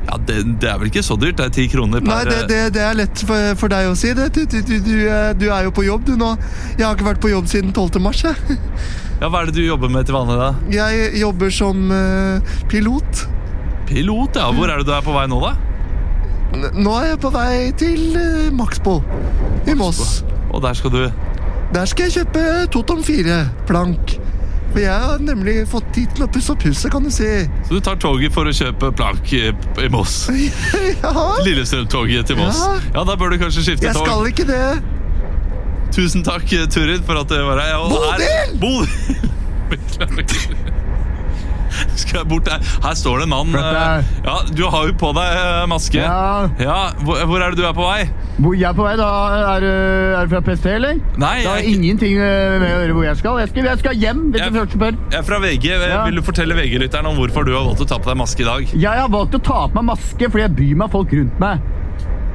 [0.08, 1.36] Ja, Det, det er vel ikke så dyrt?
[1.40, 3.98] Det er ti kroner per Nei, det, det, det er lett for, for deg å
[3.98, 4.30] si det.
[4.38, 4.94] Du, du, du,
[5.42, 6.30] du er jo på jobb, du nå.
[6.78, 7.98] Jeg har ikke vært på jobb siden 12.
[8.06, 8.58] mars, jeg.
[9.20, 10.50] Ja, Hva er det du jobber med til vanlig, da?
[10.70, 13.24] Jeg jobber som uh, pilot.
[13.88, 14.50] Pilot, ja.
[14.54, 15.54] Hvor er det du er på vei nå, da?
[16.54, 19.00] N- Nå er jeg på vei til uh, Maxbo
[19.68, 20.20] i Moss.
[20.54, 21.00] Og der skal du
[21.74, 24.14] Der skal jeg kjøpe Totom 4-plank.
[24.68, 27.24] For jeg har nemlig fått tid til å pusse opp huset, kan du si.
[27.66, 29.46] Så du tar toget for å kjøpe plank i,
[29.92, 30.26] Moss?
[31.02, 31.12] Ja,
[31.44, 32.60] Lillestrøm-toget til Moss.
[32.60, 32.74] Ja.
[33.00, 34.06] Ja, da bør du kanskje skifte jeg tog.
[34.06, 34.62] skal ikke det.
[35.94, 37.76] Tusen takk, Turid, for at du var her.
[38.60, 38.88] Bodil!
[39.70, 40.66] Beklager.
[41.98, 42.62] Skal jeg bort der?
[42.82, 43.50] Her står det en mann.
[43.54, 46.00] Eh, Ja, Du har jo på deg eh, maske.
[46.00, 48.08] Ja, Ja, hvor, hvor er det du er på vei?
[48.38, 49.06] hvor jeg er på vei da?
[49.56, 51.00] Er, du- er du fra PST, eller?
[51.18, 53.38] Nei, Det har ingenting eh, med å gjøre hvor jeg skal.
[53.42, 54.98] Jeg skal, jeg skal hjem, hvis Jeg- du først spør.
[55.10, 55.66] jeg er fra VG.
[55.74, 56.04] Ja.
[56.06, 58.48] Vil du fortelle VG-lytteren om hvorfor du har valgt å ta på deg maske i
[58.48, 58.68] dag?
[58.74, 61.60] Jeg har valgt å ta på meg maske fordi jeg bryr meg folk rundt meg.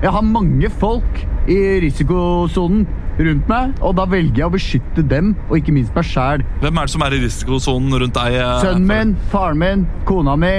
[0.03, 2.83] Jeg har mange folk i risikosonen
[3.19, 6.43] rundt meg, og da velger jeg å beskytte dem, og ikke minst meg sjæl.
[6.63, 8.37] Hvem er det som er i risikosonen rundt deg?
[8.39, 10.53] eh, Sønnen min, faren min, kona mi.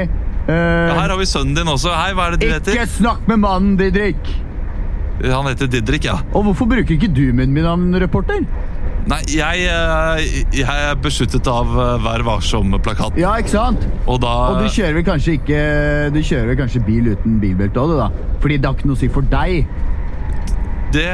[0.45, 1.91] Uh, Ja, her har vi sønnen din også.
[1.97, 2.91] Hei, hva er det du ikke heter?
[2.99, 4.21] snakk med mannen, Didrik!
[5.25, 6.19] Han heter Didrik, ja.
[6.35, 8.43] Og hvorfor bruker ikke du min munnbind, reporter?
[9.07, 11.69] Nei, jeg, eh, jeg er beskyttet av
[12.01, 13.19] Vær varsom-plakaten.
[13.21, 13.83] Ja, ikke sant?
[14.09, 15.59] Og da Og du kjører vel kanskje ikke
[16.15, 18.09] Du kjører vel kanskje bil uten bilbelte òg, du, da?
[18.41, 19.67] Fordi det har ikke noe å si for deg.
[20.95, 21.11] Det,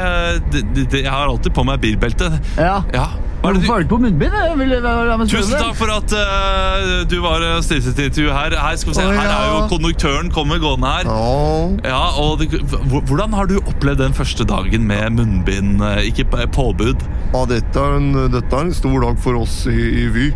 [0.52, 2.30] det, det, Jeg har alltid på meg bilbelte.
[2.56, 2.80] Ja.
[2.94, 3.08] Ja.
[3.40, 5.30] Hva er det Hvorfor du, har du ikke på munnbind?
[5.32, 8.56] Tusen takk for at uh, du var uh, stilte til intervju her.
[8.60, 9.62] Her, skal vi se, Å, her er jo ja.
[9.70, 11.08] konduktøren kommer gående her.
[11.08, 11.72] Oh.
[11.86, 12.60] Ja, og det,
[13.08, 17.06] Hvordan har du opplevd den første dagen med munnbind, eh, ikke påbud?
[17.32, 20.28] Ja, dette er, en, dette er en stor dag for oss i, i Vy.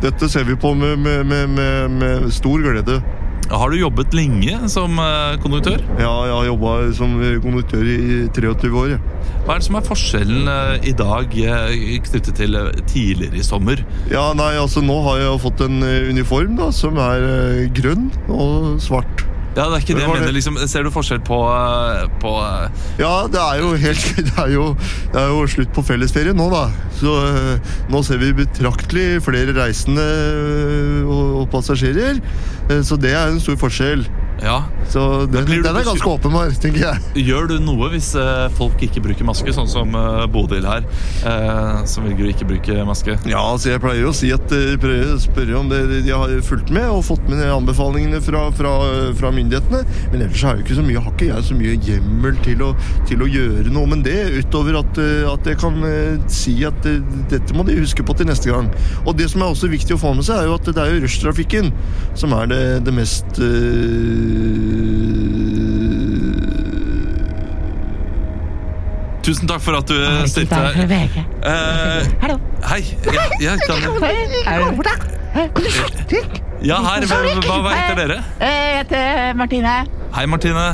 [0.00, 3.02] Dette ser vi på med, med, med, med, med stor glede.
[3.46, 5.78] Har du jobbet lenge som eh, konduktør?
[6.00, 8.96] Ja, jeg har jobba som konduktør i 23 år.
[9.46, 11.76] Hva er det som er forskjellen eh, i dag eh,
[12.08, 12.58] knyttet til
[12.90, 13.84] tidligere i sommer?
[14.10, 15.78] Ja, nei, altså Nå har jeg fått en
[16.10, 19.26] uniform da, som er grønn og svart.
[19.56, 20.34] Ja, det er ikke det jeg mener.
[20.36, 24.66] Liksom, ser du forskjell på, eh, på eh, Ja, det er helt Det er jo,
[25.14, 26.66] det er jo slutt på fellesferie nå, da.
[26.98, 30.04] Så eh, nå ser vi betraktelig flere reisende
[31.06, 32.20] og, og passasjerer.
[32.84, 34.04] Så det er en stor forskjell.
[34.42, 34.62] Ja.
[34.88, 37.24] Så den, den er ganske åpenbar, tenker jeg.
[37.26, 40.84] Gjør du noe hvis eh, folk ikke bruker maske, sånn som uh, Bodil her,
[41.26, 43.16] eh, som velger å ikke bruke maske?
[43.28, 46.70] Ja, altså jeg pleier å si at jeg å spørre om det de har fulgt
[46.74, 48.74] med og fått med anbefalingene fra, fra,
[49.18, 49.82] fra myndighetene.
[50.12, 52.70] Men ellers har jeg ikke så mye, har ikke jeg så mye hjemmel til å,
[53.08, 56.86] til å gjøre noe med det, utover at, eh, at jeg kan eh, si at
[56.88, 57.00] eh,
[57.32, 58.70] dette må de huske på til neste gang.
[59.04, 60.94] Og det som er også viktig å få med seg, er jo at det er
[60.94, 61.72] jo rushtrafikken
[62.16, 64.25] som er det, det mest eh,
[69.26, 70.54] Tusen takk for at du eh, stilte.
[70.54, 72.36] Eh, Hallo.
[72.70, 72.82] hei.
[73.10, 73.80] Ja, ja, kan,
[76.62, 77.06] ja, her.
[77.10, 78.18] Hva, hva, heter dere?
[78.40, 79.74] Jeg heter Martine.
[80.14, 80.66] Hei, Martine.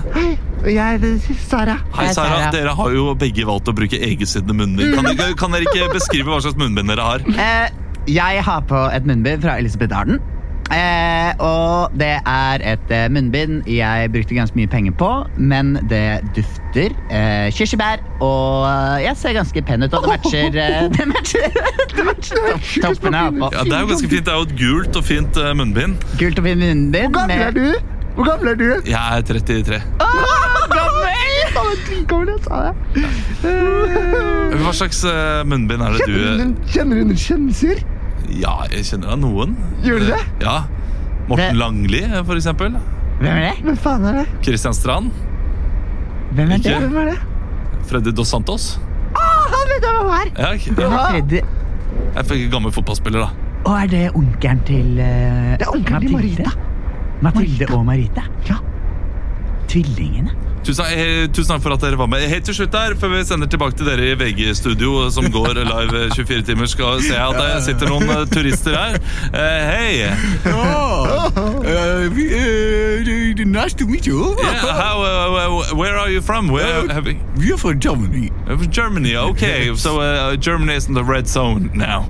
[0.68, 1.78] Jeg heter Sara.
[1.96, 2.50] Hei, Sara.
[2.52, 4.98] Dere har jo begge valgt å bruke egensiddende munnbind.
[4.98, 7.24] Kan dere, kan dere ikke beskrive hva slags munnbind dere har?
[7.32, 7.72] Eh,
[8.12, 10.20] jeg har på et munnbind fra Elisabeth Arden.
[10.72, 16.22] Eh, og det er et eh, munnbind jeg brukte ganske mye penger på, men det
[16.36, 21.08] dufter eh, kirsebær, og eh, jeg ser ganske pen ut, og det matcher, eh, det
[21.12, 21.60] matcher,
[21.96, 23.50] det matcher topp, toppen jeg har på.
[23.52, 24.26] Ja, Det er jo ganske fint.
[24.26, 26.06] Det er jo et gult og fint eh, munnbind.
[26.20, 27.12] Gult og fint munnbind.
[27.12, 27.66] Hvor gammel er du?
[28.16, 28.70] Hvor gammel er du?
[28.88, 29.82] Jeg er 33.
[30.00, 31.02] Gammel!
[32.32, 32.74] jeg sa det.
[34.62, 37.82] Hva slags eh, munnbind er det du Kjenner du under kjendiser?
[38.30, 39.56] Ja, jeg kjenner da noen.
[39.82, 40.22] Gjorde du det?
[40.44, 40.56] Ja.
[41.28, 42.72] Morten Det- Langli, eh, for eksempel.
[43.20, 43.64] Hvem er det?
[43.64, 44.26] Hvem faen er det?
[44.42, 45.10] Christian Strand.
[46.34, 46.76] Hvem er det?
[46.80, 47.18] Hvem er det?
[47.86, 48.78] Freddy Dos Santos.
[49.14, 50.30] Han vet jeg hvem er.
[50.38, 50.74] Ja, ikke?
[50.74, 51.40] Hvem er Freddy?
[52.16, 53.28] Jeg fikk en gammel fotballspiller, da.
[53.64, 56.50] Og er det onkelen til uh, Det er onkelen til Marita.
[57.22, 58.22] Mathilde og Marita?
[58.48, 58.56] Ja.
[59.68, 60.30] Tvillingene.
[60.62, 62.22] Tusen, eh, tusen takk for at dere var med.
[62.30, 66.10] Helt til slutt der, Før vi sender tilbake til dere i VG-studio, som går live
[66.14, 68.94] 24 timer, skal se at det sitter noen eh, turister her.
[69.34, 69.92] Eh, Hei!
[73.52, 74.34] nice to meet you.
[74.38, 76.48] Yeah, how, uh, where are you from?
[76.48, 78.30] Where have you, We are from Germany.
[78.48, 79.74] Uh, Germany, okay.
[79.76, 82.08] So uh, Germany is in the red zone now.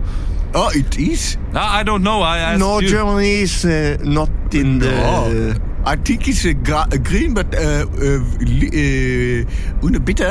[0.55, 1.37] Oh, it is.
[1.55, 2.21] I, I don't know.
[2.23, 2.89] I asked No, you.
[2.89, 4.93] Germany is uh, not in the...
[5.03, 5.55] Oh,
[5.85, 9.45] I think it's a gra- a green, but uh, uh, uh,
[9.83, 10.27] una bit uh,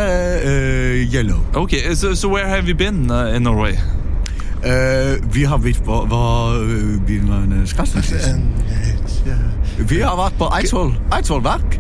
[1.11, 1.41] yellow.
[1.53, 3.77] Okay, so, so where have you been uh, in Norway?
[4.63, 6.53] Uh, vi har vært på hva
[7.27, 7.87] man uh, skal?
[9.89, 11.79] Vi har vært på Eidsvoll, verk.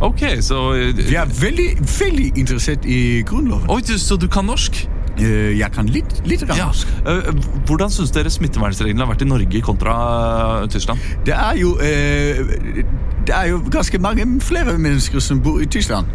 [0.00, 1.68] Okay, så uh, Vi er veldig,
[2.00, 3.68] veldig interessert i grunnloven.
[3.70, 4.86] Oi, du, så du kan norsk?
[5.20, 6.70] Uh, jeg kan litt, litt Ja.
[7.06, 7.30] Uh,
[7.68, 9.94] hvordan syns dere smittevernreglene har vært i Norge kontra
[10.64, 10.98] uh, Tyskland?
[11.26, 12.42] Det er jo eh,
[13.24, 16.06] Det er jo ganske mange flere mennesker som bor i Tyskland.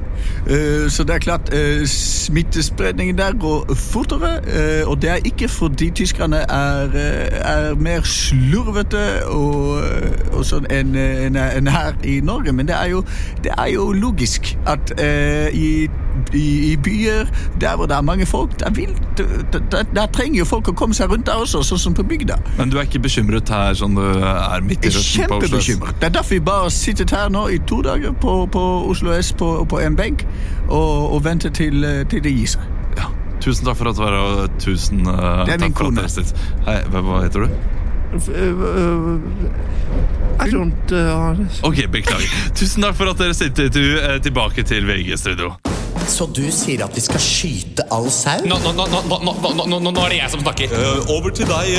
[0.46, 4.36] Eh, så det er klart eh, smittespredningen der går fortere.
[4.46, 9.82] eh, og det er ikke fordi tyskerne er, eh, er mer slurvete og,
[10.34, 13.02] og sånn enn en, en her i Norge, men det er jo,
[13.44, 15.90] det er jo logisk at i i,
[16.34, 17.30] i, i byer
[17.62, 20.76] der hvor det er mange folk, der, vil, der, der, der trenger jo folk å
[20.78, 22.40] komme seg rundt der også, sånn som på bygda.
[22.58, 25.70] Men du er ikke bekymret her sånn du er midt i røsten på Oslo S?
[25.70, 26.00] Kjempebekymret.
[26.02, 29.16] Det er derfor vi bare har sittet her nå i to dager på, på Oslo
[29.16, 30.26] S på, på en benk
[30.68, 32.70] og, og ventet til, eh, til det gir seg.
[33.00, 33.10] Ja.
[33.44, 35.90] Tusen takk for at du var her, og tusen uh, Det er min takk for
[35.90, 36.04] kone.
[36.04, 36.36] at dere sitter.
[36.68, 37.50] Hei, hva, heter du?
[40.40, 42.30] I don't uh, Ok, beklager.
[42.56, 45.54] Tusen takk for at dere stilte til, eh, tilbake til VG-studio.
[46.08, 48.40] Så du sier at vi skal skyte all sau?
[48.48, 50.76] Nå, nå, nå, nå, nå, nå, nå, nå er det jeg som snakker.
[51.10, 51.76] over til deg,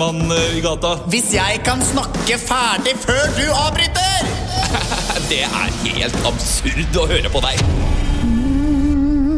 [0.00, 0.96] mann i gata.
[1.12, 4.30] Hvis jeg kan snakke ferdig før du avbryter!
[5.32, 7.60] Det er helt absurd å høre på deg.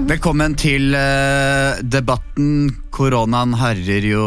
[0.05, 2.69] Velkommen til eh, debatten.
[2.93, 4.25] Koronaen herjer jo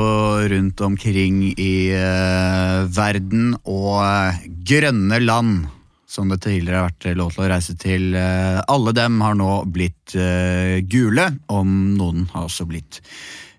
[0.49, 4.39] rundt omkring i eh, verden, og eh,
[4.71, 5.67] grønne land,
[6.07, 9.51] som det tidligere har vært lov til å reise til, eh, alle dem har nå
[9.67, 13.01] blitt eh, gule, om noen har også blitt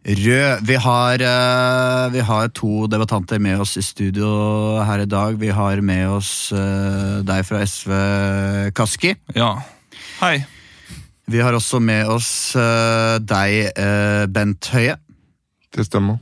[0.09, 0.63] rød.
[0.65, 5.37] Vi har, eh, vi har to debattanter med oss i studio her i dag.
[5.37, 7.93] Vi har med oss deg fra SV,
[8.73, 9.13] Kaski.
[9.37, 9.59] Ja.
[10.23, 10.39] Hei.
[11.29, 13.75] Vi har også med oss deg,
[14.33, 14.97] Bent Høie.
[15.77, 16.17] Det stemmer.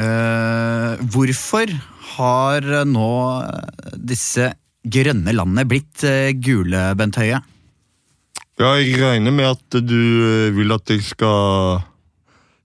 [0.00, 1.70] Eh, hvorfor
[2.16, 3.12] har nå
[3.94, 4.50] disse
[4.84, 7.40] grønne landet blitt eh, gule, Bent Høie?
[8.60, 11.80] Ja, jeg regner med at du eh, vil at jeg skal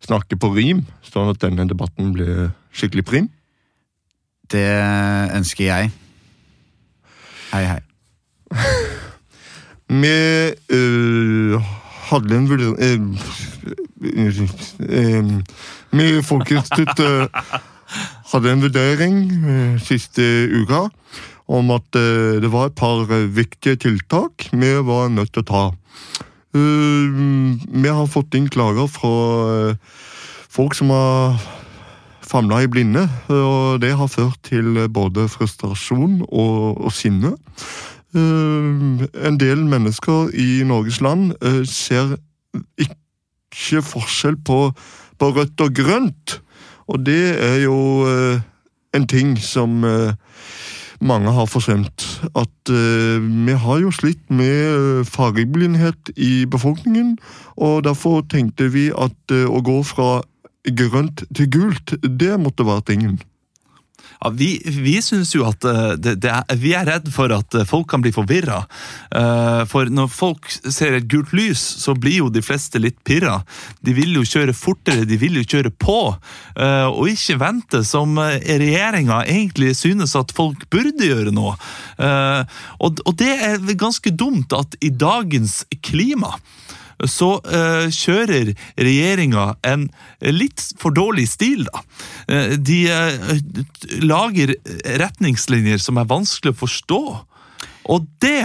[0.05, 3.29] snakke på rim, sånn at denne debatten blir skikkelig prim.
[4.51, 4.67] Det
[5.33, 5.91] ønsker jeg.
[7.53, 7.81] Hei, hei.
[9.85, 10.11] Vi
[10.73, 11.55] øh,
[12.09, 13.03] hadde en vurdering
[15.95, 17.29] Vi i Folkeinstituttet
[18.31, 19.19] hadde en vurdering
[19.85, 20.87] siste uka
[21.47, 25.49] om at eh, det var et par eh, viktige tiltak vi var nødt til å
[25.49, 25.65] ta.
[26.55, 27.17] Eh,
[27.81, 29.75] vi har fått inn klager fra
[30.55, 31.37] folk som har
[32.25, 37.35] famla i blinde, og det har ført til både frustrasjon og, og sinne.
[38.15, 41.35] En del mennesker i Norges land
[41.69, 42.15] ser
[42.81, 44.59] ikke forskjell på,
[45.19, 46.37] på rødt og grønt.
[46.89, 47.77] Og det er jo
[48.95, 49.83] en ting som
[51.05, 52.05] mange har forsømt.
[52.35, 57.17] At eh, vi har jo slitt med eh, fargeblindhet i befolkningen,
[57.57, 60.23] og derfor tenkte vi at eh, å gå fra
[60.65, 63.19] grønt til gult, det måtte være tingen.
[64.21, 67.55] Ja, vi vi syns jo at eh, det, det er, Vi er redd for at
[67.55, 68.63] eh, folk kan bli forvirra.
[69.69, 73.39] For når folk ser et gult lys, så blir jo de fleste litt pirra.
[73.85, 75.99] De vil jo kjøre fortere, de vil jo kjøre på,
[76.55, 81.53] eh, og ikke vente, som eh, regjeringa egentlig synes at folk burde gjøre nå.
[81.99, 86.35] Eh, og det er ganske dumt at i dagens klima
[87.03, 89.87] så uh, kjører regjeringa en
[90.23, 91.83] litt for dårlig stil, da.
[92.29, 93.35] Uh, de uh,
[94.05, 94.55] lager
[95.03, 97.01] retningslinjer som er vanskelig å forstå,
[97.91, 98.41] og det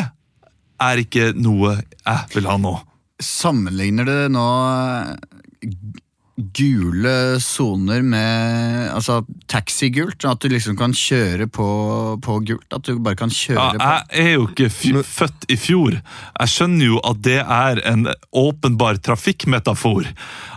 [0.80, 2.74] er ikke noe jeg vil ha nå.
[3.20, 4.46] Sammenligner du nå
[6.57, 9.20] gule soner med altså
[9.51, 10.24] taxigult?
[10.28, 11.68] At du liksom kan kjøre på,
[12.22, 12.66] på gult?
[12.74, 14.70] At du bare kan kjøre Ja, jeg er jo ikke
[15.07, 15.99] født i fjor.
[16.01, 20.09] Jeg skjønner jo at det er en åpenbar trafikkmetafor.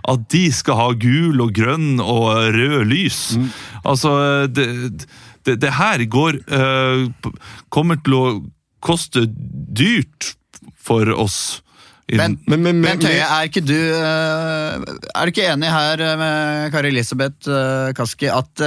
[0.10, 3.22] At de skal ha gul og grønn og rød lys.
[3.84, 4.68] Altså, det,
[5.46, 7.08] det, det her går øh,
[7.74, 8.26] Kommer til å
[8.84, 10.34] koste dyrt
[10.84, 11.63] for oss.
[12.12, 14.74] I- Men, men, men, Tøye, er ikke du eh,
[15.16, 18.64] Er du ikke enig her eh, med Kari Elisabeth eh, Kaski at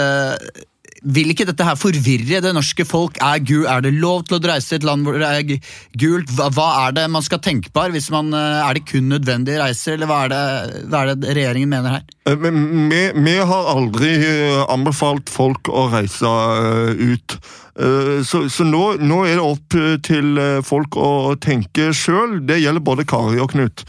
[1.07, 3.19] vil ikke dette her forvirre det norske folk?
[3.23, 5.61] Er, er det lov til å reise til et land hvor det er
[6.03, 6.33] gult?
[6.35, 7.95] Hva, hva er det man skal tenke på her?
[8.15, 11.71] Man, eh, er det kun nødvendige reiser, eller hva er, det, hva er det regjeringen
[11.73, 12.09] mener her?
[12.27, 17.39] Eh, Men vi, vi har aldri eh, anbefalt folk å reise eh, ut.
[17.77, 22.41] Eh, Så, så nå, nå er det opp eh, til eh, folk å tenke sjøl.
[22.49, 23.85] Det gjelder både Kari og Knut.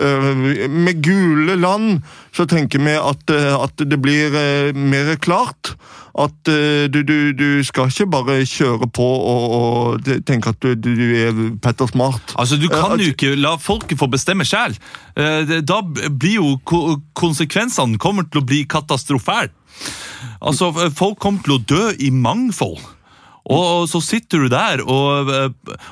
[0.00, 0.28] Eh,
[0.70, 2.00] Med gule land
[2.32, 5.74] så tenker vi at, eh, at det blir eh, mer klart.
[6.12, 10.74] At uh, du, du, du skal ikke bare kjøre på og, og tenke at du,
[10.76, 12.34] du er Petter Smart.
[12.36, 14.76] Altså, Du kan Eh, jo ikke la folket få bestemme sjøl.
[15.16, 19.48] Da blir jo ko- konsekvensene kommer til å bli katastrofæle.
[20.42, 22.80] Altså, folk kommer til å dø i mangfold.
[23.50, 25.30] Og så sitter du der og,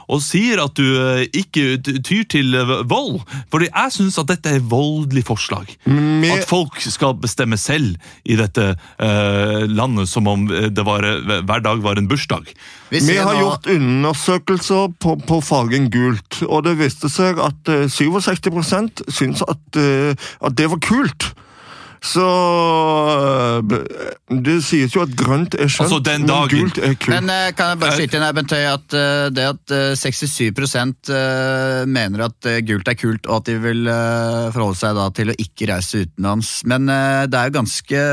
[0.06, 2.54] og sier at du eh, ikke tyr til
[2.90, 3.20] vold.
[3.50, 5.72] Fordi jeg syns at dette er voldelig forslag.
[6.30, 11.06] At folk skal bestemme selv i dette eh, landet som om det var,
[11.46, 12.52] hver dag var en bursdag.
[12.90, 19.04] Vi har gjort undersøkelser på, på fargen gult, og det viste seg at eh, 67%
[19.10, 21.30] syns at, eh, at det var kult.
[22.00, 22.26] Så
[23.60, 27.12] eh, Det sies jo at grønt er skjønt, Altså, den men gult er kult.
[27.12, 29.92] Men eh, kan jeg bare skyte inn her, Bent Høie, at eh, det at eh,
[30.00, 30.40] 67
[31.12, 35.08] eh, mener at eh, gult er kult, og at de vil eh, forholde seg da
[35.16, 36.54] til å ikke reise utenlands.
[36.70, 38.04] Men eh, det er jo ganske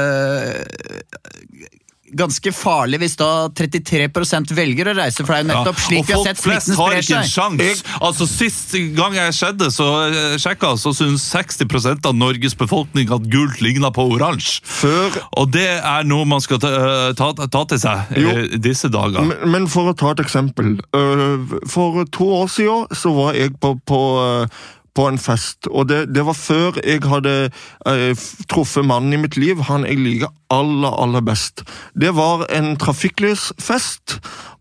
[2.16, 4.08] Ganske farlig hvis da 33
[4.56, 6.72] velger å reise, for det er jo nettopp slik ja, vi har folk sett flest
[6.78, 7.84] har ikke en sjans.
[8.00, 13.28] Altså, Sist gang jeg skjedde, så eh, sjekka, så syns 60% av Norges befolkning at
[13.32, 14.62] gult ligna på oransje.
[15.38, 18.34] Og det er noe man skal ta, eh, ta, ta til seg Jo.
[18.62, 19.28] disse dager.
[19.28, 20.78] Men, men for å ta et eksempel.
[20.96, 24.66] øh, For to år siden så var jeg på, på, øh,
[24.98, 27.36] på en fest, og det, det var før jeg hadde
[27.88, 31.64] eh, truffet mannen i mitt liv, han jeg liker aller, aller best.
[31.94, 34.18] Det var en trafikklysfest,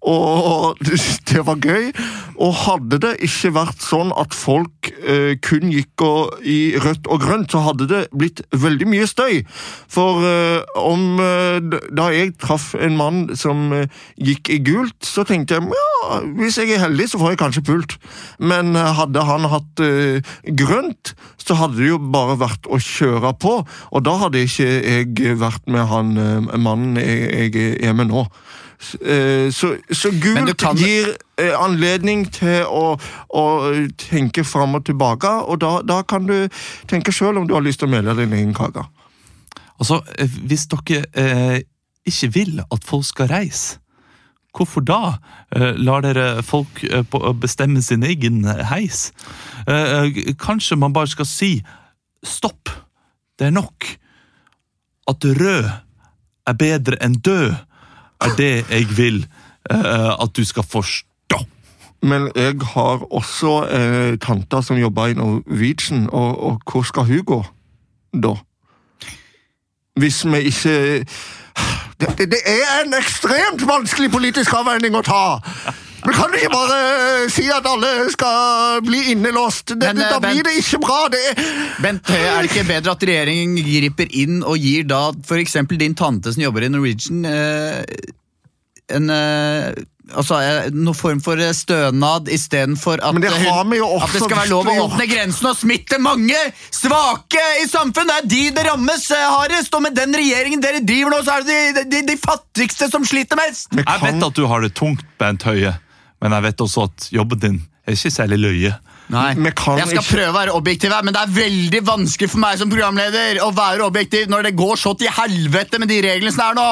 [0.07, 0.76] og
[1.30, 1.91] det var gøy.
[2.37, 7.22] Og hadde det ikke vært sånn at folk eh, kun gikk og, i rødt og
[7.22, 9.41] grønt, så hadde det blitt veldig mye støy.
[9.91, 13.89] For eh, om øh, da jeg traff en mann som øh,
[14.20, 17.66] gikk i gult, så tenkte jeg ja, hvis jeg er heldig, så får jeg kanskje
[17.66, 17.97] pult.
[18.39, 20.25] Men øh, hadde han hatt øh,
[20.58, 23.56] grønt, så hadde det jo bare vært å kjøre på.
[23.92, 28.26] Og da hadde ikke jeg vært med han øh, mannen jeg, jeg er med nå.
[29.00, 32.96] eh, så, så gult kan- gir eh, anledning til å,
[33.32, 33.44] å
[33.96, 36.48] tenke fram og tilbake, og da, da kan du
[36.90, 38.84] tenke sjøl om du har lyst til å melde din egen kake.
[39.80, 41.58] Altså, eh, Hvis dere eh,
[42.06, 43.78] ikke vil at folk skal reise,
[44.57, 45.00] hvorfor da
[45.54, 47.04] eh, lar dere folk eh,
[47.40, 49.11] bestemme sin egen heis?
[49.66, 51.50] Eh, eh, kanskje man bare skal si
[52.24, 52.70] stopp,
[53.38, 53.88] det er nok.
[55.07, 55.68] At rød
[56.46, 57.52] er bedre enn død,
[58.24, 59.26] er det jeg vil
[59.70, 61.42] eh, at du skal forstå.
[62.07, 67.24] Men jeg har også eh, tanta som jobber i Norwegian, og, og hvor skal hun
[67.24, 67.40] gå
[68.16, 68.36] da?
[69.96, 71.04] Hvis vi ikke
[71.98, 75.24] det, det, det er en ekstremt vanskelig politisk avveining å ta!
[76.07, 79.72] Men kan du ikke bare eh, si at alle skal bli innelåst.
[79.74, 80.98] Det, Men, eh, da blir Bent- det ikke bra.
[81.11, 81.40] Det er
[81.82, 85.57] Bent Høie, er det ikke bedre at regjeringen griper inn og gir da f.eks.
[85.72, 87.82] din tante som jobber i Norwegian, eh,
[88.94, 89.72] en eh,
[90.14, 94.36] Altså eh, noen form for eh, stønad istedenfor at, Men det hun- at det skal
[94.38, 96.36] være lov å åpne grensen og smitte mange
[96.70, 98.07] svake i samfunnet!
[98.07, 99.74] Det er de det rammes eh, hardest!
[99.74, 103.02] Og med den regjeringen dere driver nå, så er det de, de, de fattigste som
[103.09, 103.72] sliter mest!
[103.74, 103.82] Kan...
[103.82, 105.74] Jeg vet at du har det tungt, Bent Høie,
[106.22, 108.76] men jeg vet også at jobben din er ikke særlig løye.
[109.11, 112.30] Nei, kan Jeg skal ikke- prøve å være objektiv her, men det er veldig vanskelig
[112.30, 116.00] for meg som programleder å være objektiv når det går så til helvete med de
[116.02, 116.70] reglene som er nå.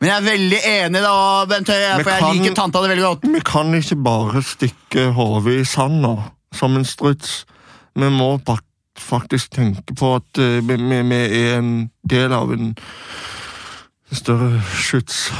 [0.00, 1.14] Men jeg er veldig enig da,
[1.50, 3.24] Bent Høie, for for jeg kan- liker tanta di veldig godt.
[3.34, 6.14] Vi kan ikke bare stikke hodet i sanda
[6.56, 7.44] som en struts.
[7.94, 8.30] Vi må
[9.00, 11.20] faktisk tenke på at eh, vi, vi, vi
[11.50, 12.72] er en del av en
[14.12, 15.30] større skyts.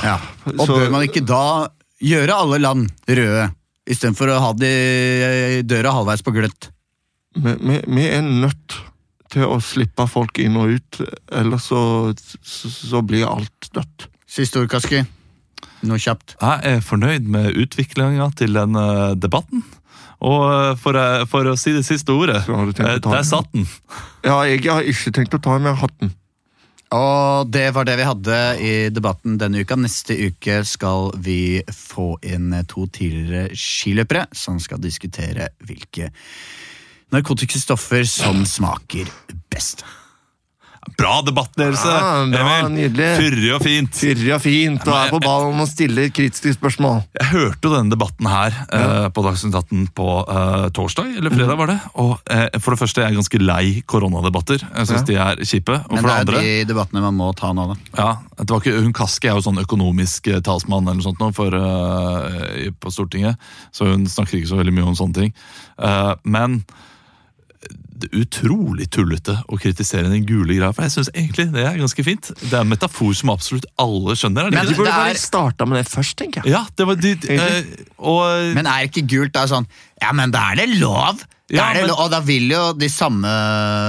[0.58, 1.68] Og Så- bør man ikke da
[2.00, 3.50] gjøre alle land røde,
[3.88, 6.70] istedenfor å ha de døra halvveis på gløtt?
[7.34, 8.76] Vi, vi er nødt
[9.30, 11.00] til å slippe folk inn og ut,
[11.32, 11.80] ellers så,
[12.42, 14.08] så, så blir alt dødt.
[14.30, 15.02] Siste ord, Kaski.
[15.88, 16.36] Noe kjapt.
[16.38, 19.64] Jeg er fornøyd med utviklinga til den eh, debatten.
[20.22, 23.66] Og eh, for, eh, for å si det siste ordet, der satt den.
[24.22, 26.14] Ja, jeg har ikke tenkt å ta med hatten.
[26.94, 29.78] Og det var det vi hadde i debatten denne uka.
[29.78, 36.10] Neste uke skal vi få inn to tidligere skiløpere som skal diskutere hvilke
[37.14, 39.10] narkotiske stoffer som smaker
[39.50, 39.82] best.
[40.98, 41.90] Bra debattledelse!
[41.90, 43.08] Ja, bra, nydelig.
[43.20, 43.92] Fyrig og fint.
[43.96, 47.02] Fyrig og fint, og er på ballen og stiller kritiske spørsmål.
[47.20, 51.60] Jeg hørte jo denne debatten her eh, på Dagsnytt 18 på uh, torsdag, eller fredag
[51.60, 51.78] var det.
[52.02, 54.66] Og uh, for det første er jeg ganske lei koronadebatter.
[54.66, 55.06] Jeg syns Ja.
[55.10, 55.78] de er kjipe.
[55.88, 57.78] Og Men for det det er andre de debattene man må ta nå, da.
[58.02, 58.10] ja,
[58.40, 61.54] det var ikke, Hun Kaski er jo sånn økonomisk talsmann eller noe sånt nå for,
[62.80, 63.40] på Stortinget,
[63.74, 65.34] så hun snakker ikke så veldig mye om sånne ting.
[65.80, 66.60] Eh, men
[68.16, 72.30] utrolig tullete å kritisere den gule greia, for jeg syns egentlig det er ganske fint.
[72.40, 74.48] Det er en metafor som absolutt alle skjønner.
[74.48, 76.54] Er Men de burde bare starta med det først, tenker jeg.
[76.54, 79.68] Ja, det var de, eh, og Men er ikke gult da sånn
[80.00, 81.20] Ja, men da er det lov!
[81.50, 83.26] Da Ja, det men- Og da vil jo de samme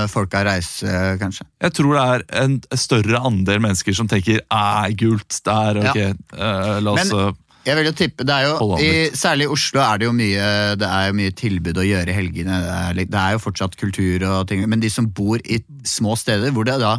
[0.09, 1.45] folka reise, kanskje.
[1.61, 2.03] Jeg tror det
[2.34, 7.28] er en større andel mennesker som tenker Æ, gult der, ok, eh, la oss Men-
[7.28, 7.32] eh,
[7.66, 8.89] Jeg vil jo tippe, det er jo, i.
[9.18, 10.45] Særlig i Oslo er det jo mye
[10.82, 12.57] Det er jo mye tilbud å gjøre i helgene.
[12.64, 14.64] Det er, det er jo fortsatt kultur og ting.
[14.70, 16.97] Men de som bor i små steder hvor det da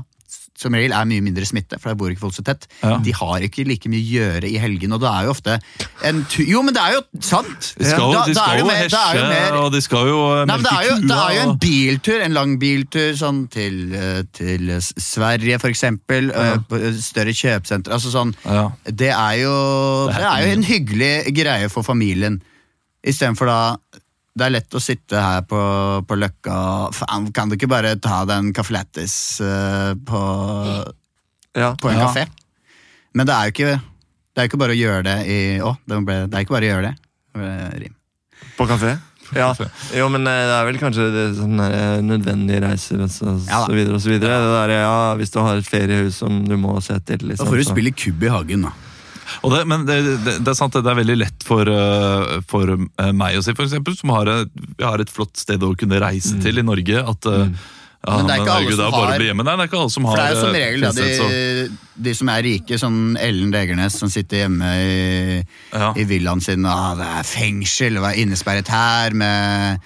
[0.63, 2.97] som regel er mye mindre smitte, for der bor ikke folk så tett, Ja.
[3.03, 4.93] de har ikke like mye å gjøre i helgen.
[4.97, 5.59] Og det er jo ofte
[6.09, 7.73] en tu Jo, men det er jo sant!
[7.79, 10.45] De skal, Da- de skal jo mer- er hesje, mer- og de skal jo eh,
[10.47, 14.71] melke er jo, det er jo en biltur, en lang biltur sånn til, eh, til
[14.81, 16.31] Sverige, for eksempel.
[16.33, 16.57] Ja.
[17.03, 17.93] Større kjøpesentre.
[17.93, 18.71] Altså sånn, Ja.
[18.87, 22.41] det, er jo, det er jo en hyggelig greie for familien.
[23.05, 23.77] Istedenfor da
[24.33, 25.59] Det er lett å sitte her på,
[26.09, 26.55] på Løkka
[26.97, 29.15] Faen, kan du ikke bare ta den en caffè lattis
[29.45, 30.21] eh, på,
[31.59, 31.75] Ja.
[31.77, 32.07] på en Ja.
[32.09, 32.27] kafé?
[33.15, 33.73] Men det er jo ikke
[34.33, 36.65] Det er ikke bare å gjøre det i Å, det, ble, det er ikke bare
[36.65, 36.95] å gjøre det.
[37.37, 37.97] Det rim.
[38.57, 38.95] På kafé?
[39.37, 39.51] Ja.
[39.97, 43.37] Jo, men eh, det er vel kanskje det, sånn der, eh, nødvendige reiser og så,
[43.49, 44.41] Ja så videre og så videre.
[44.41, 47.21] Det der, ja, hvis du har et feriehus som du må se til.
[47.23, 48.73] Da Liksom, får du spille kubb i hagen, da.
[49.41, 52.75] Og det, men det, det, det er sant, det er veldig lett for, eh, for
[52.77, 56.03] eh, meg å si, for eksempel, som har et, har et flott sted å kunne
[56.03, 57.55] reise til i Norge, at mm.
[58.03, 59.09] ja, Men det er ikke alle som har-.
[59.15, 61.81] Nei, det er ikke alle som For det er jo som eh, regel og- de,
[62.09, 65.93] de som er rike, som Ellen Degernes som sitter hjemme i, Ja.
[65.97, 66.67] i villaen sin.
[66.67, 69.81] Ah, det er fengsel, og er innesperret her med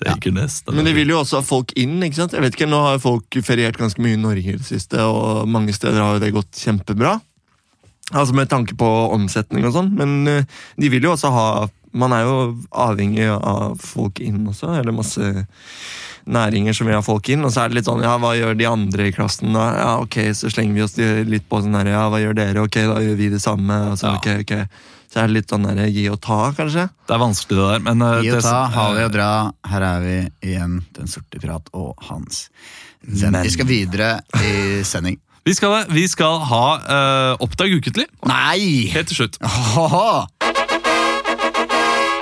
[0.00, 0.66] Det er ikke nest.
[0.72, 2.02] Men de vil jo også ha folk inn.
[2.04, 2.34] ikke sant?
[2.36, 5.48] Jeg vet ikke, Nå har folk feriert ganske mye i Norge i det siste, og
[5.48, 7.14] mange steder har jo det gått kjempebra.
[8.12, 9.92] Altså Med tanke på omsetning og sånn.
[9.98, 10.48] Men eh,
[10.78, 11.46] de vil jo også ha
[11.96, 12.34] Man er jo
[12.70, 14.74] avhengig av folk inn også.
[14.78, 15.30] eller masse
[16.26, 17.44] næringer som vil ha folk inn.
[17.46, 19.66] Og så er det litt sånn, ja, hva gjør de andre i klassen da?
[19.78, 20.96] Ja, ok, så slenger vi oss
[21.30, 22.66] litt på sånn her, ja, hva gjør dere?
[22.66, 23.78] Ok, da gjør vi det samme.
[23.92, 24.54] Og så, ok, ok.
[25.06, 26.88] Så er det litt sånn der, gi og ta, kanskje?
[27.06, 27.84] Det er vanskelig, det der.
[27.86, 29.28] Men uh, Gi og ta, ha det og dra.
[29.70, 30.16] Her er vi
[30.50, 32.48] igjen, Den sorte pirat og Hans.
[33.06, 34.10] Vi skal videre
[34.42, 35.16] i sending.
[35.46, 35.94] Vi skal, det.
[35.94, 38.08] vi skal ha uh, Oppdag ukentlig.
[38.26, 38.88] Nei!
[38.90, 39.36] Helt til slutt.
[39.46, 40.26] Aha.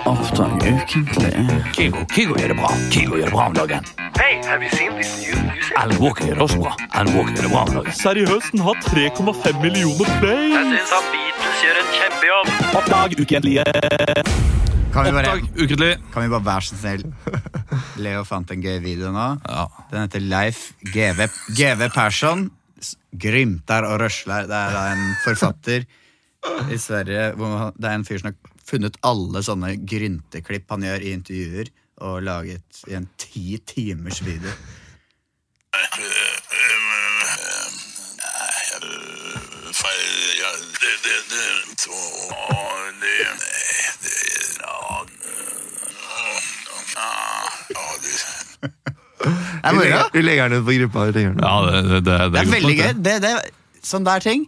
[0.04, 1.30] Oppdag ukentlig.
[1.72, 2.72] Kygo, Kygo gjør det bra.
[2.92, 3.86] Kygo gjør det bra om dagen.
[4.20, 5.72] Hey, have you seen this new music?
[5.80, 6.72] Alan Walker gjør det også bra.
[6.92, 7.96] Alan Walker gjør det bra om dagen.
[8.00, 10.42] Seriøst, den har 3,5 millioner play.
[10.52, 12.50] Jeg syns at Beatles gjør en kjempejobb.
[12.82, 13.64] Oppdag ukentlige.
[14.92, 15.88] Kan vi bare, Oppdag ukentlig.
[16.12, 17.06] kan vi bare være så snill?
[18.04, 19.30] Leo fant en gøy video nå.
[19.94, 20.60] Den heter Leif
[20.92, 21.24] GV,
[21.56, 22.44] GV Persson.
[23.20, 24.48] Grymtar og røsler.
[24.50, 25.86] Det er da en forfatter
[26.70, 27.32] i Sverige
[27.78, 31.70] Det er en fyr som har funnet alle sånne grynteklipp han gjør i intervjuer,
[32.04, 34.50] og laget i en ti timers video.
[43.00, 43.33] Det
[49.64, 49.88] er Vi moro.
[49.88, 51.06] legger, vi legger den ut på gruppa.
[51.08, 51.44] Vi legger den ut.
[51.44, 52.92] Ja, det, det, det, Det er veldig gøy.
[53.08, 53.32] Det, det,
[53.82, 54.46] sånn der ting.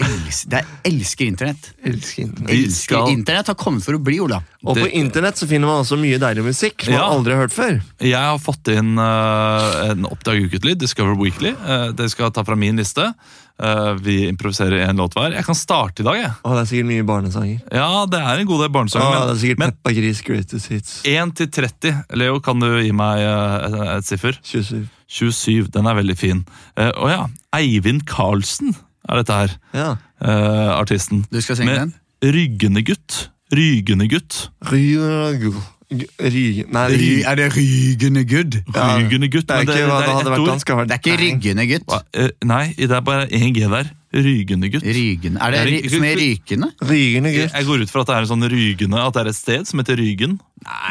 [0.00, 1.66] Els, det er, elsker internett.
[1.84, 2.48] Elsker internett.
[2.54, 4.38] Vi Elsker skal- Internett har kommet for å bli, Ola.
[4.64, 7.00] Og på Det- internett så finner man også mye deilig musikk som Ja.
[7.02, 7.82] man aldri har hørt før.
[8.00, 11.52] Jeg har fått inn eh, en Oppdag ukentlig, Discover Weekly.
[11.52, 13.12] Uh, det skal jeg ta fra min liste.
[13.60, 15.34] Eh, vi improviserer én låt hver.
[15.36, 16.30] Jeg kan starte i dag, jeg.
[16.40, 17.58] Å, det er sikkert mye barnesanger.
[17.76, 19.16] Ja, det er en god del Å, barnesanger.
[19.18, 20.94] det er sikkert men Peppa Gris Greatest Hits.
[21.08, 21.98] 1 til 30.
[22.20, 24.38] Leo, kan du gi meg eh, et, et siffer?
[24.48, 24.86] 27.
[25.10, 25.68] 27.
[25.74, 26.44] Den er veldig fin.
[26.78, 27.20] Uh, Å ja.
[27.58, 28.72] Eivind Karlsen
[29.10, 29.58] er dette her.
[29.76, 29.90] Ja.
[30.22, 31.26] Uh, artisten.
[31.32, 31.92] Du skal synge Med den?
[32.30, 33.26] Ryggende gutt.
[33.52, 34.46] Rygende gutt.
[34.70, 35.52] Ryge...
[35.90, 36.64] Ryge...
[36.70, 37.14] Nei, Ry, ry...
[37.26, 38.56] er det rygende gutt?
[38.76, 39.46] Ja, Rygende gutt.
[39.48, 40.50] Det er ikke hva det er hadde vært ord.
[40.52, 40.68] dansk.
[40.70, 41.96] Det er ikke ryggende gutt.
[42.14, 43.90] Eh, Nei, det er bare én G der.
[44.14, 44.86] Rygende gutt.
[44.86, 45.42] Rygende.
[45.42, 46.68] Er det ry, som er rykende?
[46.82, 47.52] Rygende gutt.
[47.58, 49.66] jeg går ut fra at det er en sånn Rygende, at det er et sted
[49.70, 50.38] som heter Rygen.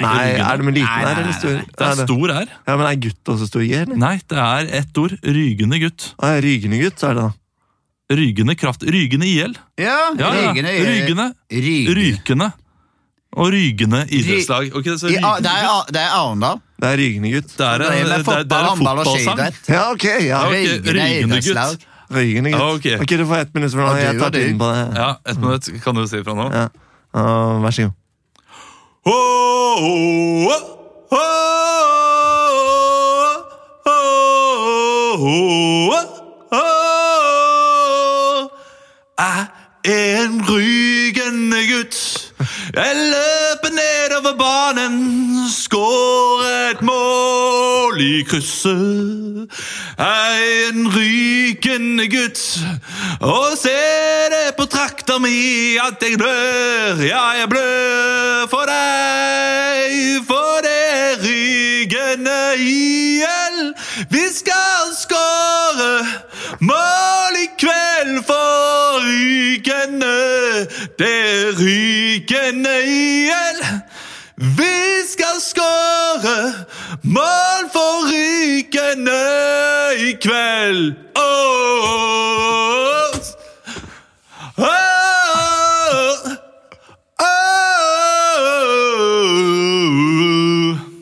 [0.04, 1.58] Nei, er det med liten R eller stor?
[1.64, 2.54] Det er stor her.
[2.68, 4.00] Ja, men er gutt også stor G, eller?
[4.00, 5.16] Nei, det er ett ord.
[5.24, 6.12] Rygende gutt.
[6.20, 7.36] Ah, Rygende gutt, så er det da.
[8.20, 8.84] Rygende kraft.
[8.84, 9.54] Rygende IL.
[9.80, 10.50] Ja, Ja, ja.
[10.52, 10.72] rygende.
[10.84, 11.28] Rygende.
[11.52, 12.00] Rygende.
[12.00, 12.52] Rykende.
[13.38, 14.72] Og rygende idrettslag.
[14.76, 15.68] Okay, så I, A- det er.
[15.94, 16.58] Det er Arendal.
[16.82, 17.52] Det er Rygende gutt.
[17.58, 19.40] Det er en, er det er, det er en fotballsang.
[19.70, 20.40] Ja, ok, ja.
[20.48, 21.76] Okay, idrettslag.
[21.78, 21.88] gutt.
[22.18, 22.60] Rygende gutt.
[22.60, 23.02] Ja, ok.
[23.06, 23.98] ok, du får ett minutt fra nå.
[24.02, 24.84] Jeg tar tiden på det.
[24.98, 26.50] Ja, ett minutt kan du si fra nå.
[26.56, 26.68] Ja.
[27.14, 27.96] Uh, vær så god.
[29.06, 29.14] Oh,
[29.80, 30.54] oh, oh,
[31.12, 32.09] oh,
[49.98, 50.36] er
[50.70, 52.40] en rykende gutt,
[53.22, 57.04] og ser det på trakta mi at jeg blør.
[57.06, 63.74] Ja, jeg blør for deg, for det er rykende IL.
[64.10, 66.06] Vi skal skåre
[66.60, 70.18] mål i kveld for rykende.
[71.00, 73.64] Det er rykende IL.
[74.40, 76.54] Vi skal skåre
[77.04, 79.16] mål for rykende
[80.00, 80.94] i kveld.
[81.20, 81.84] Oh,
[84.58, 84.66] oh,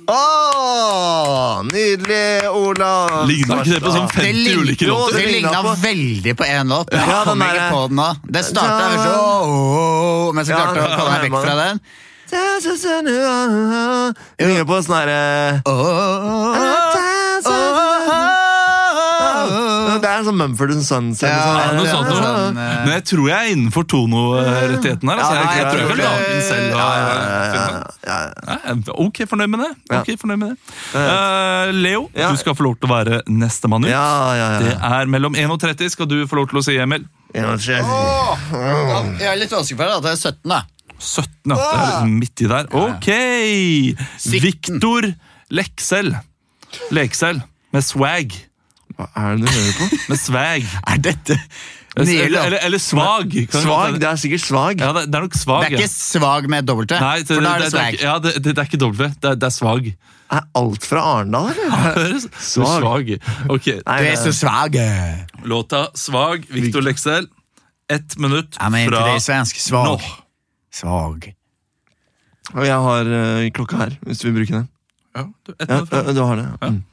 [0.07, 3.21] oh, nydelig, Ola.
[3.29, 5.19] Ligna ikke det på sånn 50 ulike låter?
[5.21, 6.89] Det ligna veldig på én låt.
[6.89, 8.09] Ja, Jeg kom den ikke på den nå.
[8.25, 11.85] Det starta først sånn Men så klarte jeg å komme meg vekk fra den.
[14.37, 15.61] Jeg ligner på sånn herre
[19.97, 21.57] Det er sånn Mumford Sons eller Ja, sånn.
[21.57, 25.21] Ja, noe sånt sånn, eh, Men jeg tror jeg er innenfor tonorettigheten her.
[25.23, 26.67] Altså, Ja, jeg, jeg tror jeg kan ja, lage den selv.
[26.67, 27.63] Og, Ja, ja, ja, ja,
[28.07, 28.57] ja.
[28.67, 28.75] Ja,
[29.07, 29.71] ok fornøyd med det.
[29.87, 30.57] Okay, Ok, fornøyd med det.
[30.93, 32.29] Uh, Leo, Ja.
[32.31, 33.91] du skal få lov til å være nestemann ut.
[33.91, 34.07] Ja,
[34.37, 37.07] ja, Det er mellom 1 og 30 skal du få lov til å si, Emil.
[37.33, 39.95] Ja, Jeg er litt vanskelig på det.
[39.97, 40.61] At det er 17, da.
[40.99, 41.55] 17, ja.
[41.55, 42.69] Det er litt midt i der.
[42.73, 43.09] Ok!
[44.41, 45.09] Viktor
[45.53, 46.13] Leksel.
[46.91, 47.41] Leksel
[47.75, 48.35] Med swag.
[48.97, 49.89] Hva er det du hører på?
[50.11, 50.65] Med swag.
[50.87, 51.37] Er dette
[51.97, 53.31] Eller, eller, eller svag.
[53.53, 53.95] Svag?
[54.01, 54.81] Det er sikkert svag.
[54.83, 55.63] Ja, det, det er nok svag.
[55.65, 58.35] Det er ikke svag med dobbelt T, Nei, det, for da er det ja, det,
[58.37, 59.07] det, det er ikke dobbelt V.
[59.23, 59.89] Det, det er svag.
[60.27, 62.19] Er alt fra Arendal, eller?
[62.37, 62.83] Svag.
[62.83, 63.09] svag.
[63.55, 63.79] Okay.
[63.87, 64.77] Nei, Du er så svag.
[65.47, 67.29] Låta Svag, Victor Leksell.
[67.89, 69.61] Ett minutt Ja, men fra det er svensk.
[69.63, 69.93] Svag.
[69.95, 70.26] nå.
[70.77, 71.31] Svag.
[72.53, 74.67] Og jeg har uh, klokka her, hvis du vil bruke den.
[75.17, 76.47] Ja, du, Ja, ja, du har det.
[76.61, 76.69] ja.
[76.69, 76.83] Mm.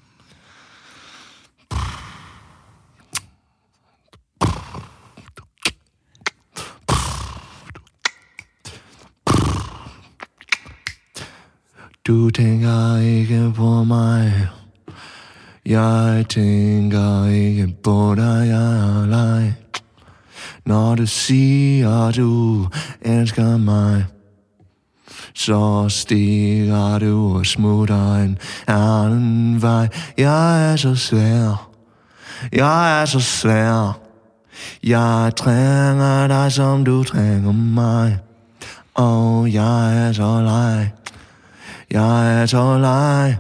[12.06, 14.48] Du tenker ikke på meg.
[15.64, 19.80] Jeg tenker ikke på deg, jeg er leg
[20.66, 22.68] Når du sier du
[23.02, 24.06] elsker meg,
[25.34, 28.38] så stiger du og smutter en
[28.68, 29.88] annen vei.
[30.16, 31.68] Jeg er så svær,
[32.52, 34.00] jeg er så svær.
[34.82, 38.18] Jeg trenger deg som du trenger meg.
[38.94, 40.92] Og jeg er så leg,
[41.90, 43.36] jeg er så leg.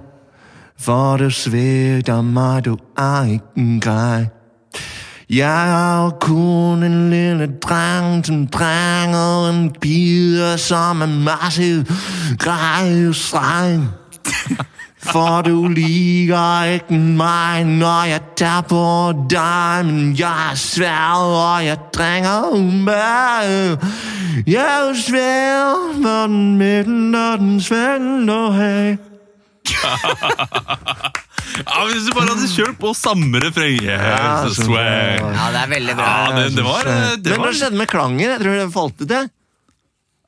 [0.76, 4.33] For du svikter meg, du er ikke en grej.
[5.30, 11.84] Jeg er kun en lille dreng, som trenger en pige, som er massiv
[12.38, 13.88] grei og streng.
[15.12, 21.64] For du liker ikke meg når jeg tager på deg, men jeg er svær, og
[21.64, 23.78] jeg trenger meg.
[24.46, 28.96] Jeg er svær, når den midten og den svænder her.
[31.62, 34.00] Ja, Hvis du bare hadde kjørt på samme refreng Ja.
[34.00, 36.10] Ja, det er veldig bra.
[36.10, 38.24] Ja, det, det var, eh, det Men hva skjedde med klangen?
[38.26, 39.30] Jeg tror det falt ut, jeg.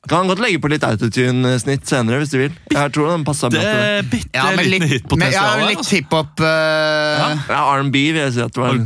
[0.07, 2.53] Kan godt legge på litt autotune-snitt senere, hvis du vil.
[2.71, 4.21] Jeg tror den passer bra det til det.
[4.31, 5.97] er Ja, men liten litt, men, ja, litt altså.
[5.97, 7.41] hiphop uh...
[7.51, 8.79] Ja, R&B vil jeg si at det var.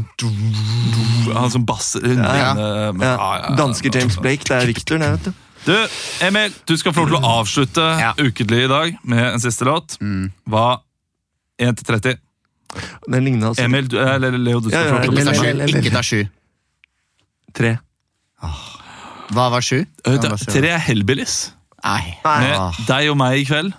[1.38, 2.34] Han som basser Ja.
[2.58, 2.89] ja.
[2.98, 3.54] Ja.
[3.60, 4.48] Danske James Blake.
[4.50, 5.48] Det er Victor, det, vet du.
[5.62, 5.76] Du,
[6.26, 8.16] Emil, du skal få lov til å avslutte Ja.
[8.18, 10.00] ukentlig i dag med en siste låt.
[10.50, 10.80] Hva
[11.62, 12.18] 1 til 30?
[13.12, 15.16] Den ligna altså Emil, du, eller Leo, du skal Ja, få ja, lov til å
[15.16, 15.54] Leo, bestemme.
[15.54, 15.82] Leo, Leo.
[15.82, 16.22] Ikke ta sju.
[17.54, 17.72] tre.
[19.32, 19.82] Hva var sju?
[20.06, 21.52] Eh, det- Tre er Hellbillies.
[21.84, 22.18] Nei.
[22.24, 23.74] Med Ah, deg og meg i kveld.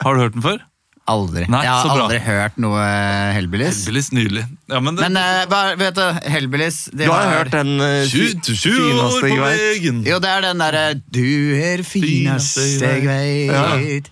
[0.00, 0.58] Har du hørt den før?
[1.08, 1.46] Aldri.
[1.48, 2.04] Nei, jeg har bra.
[2.04, 2.80] aldri hørt noe
[3.32, 3.78] Hellbillies.
[3.86, 4.44] Hellbillies, Nydelig.
[4.68, 8.04] Ja, men det, Men eh, hva, vet du, Hellbillies de Du har hørt den uh,
[8.04, 9.82] Tju- tju- tju år fineste på jeg vet.
[9.82, 10.02] veien.
[10.06, 14.10] Jo, det er den derre Du er fineste jeg veit.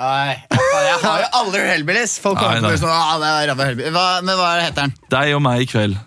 [0.00, 2.14] Nei, jeg har jo aldri hørt Hellbillies.
[2.24, 2.70] Folk Nei, kommer å nei.
[2.72, 3.92] bli sånn «Ah, det er ræva Hellbillies».
[3.96, 4.94] Hva, Men hva heter den?
[5.12, 5.98] Deg og meg i kveld.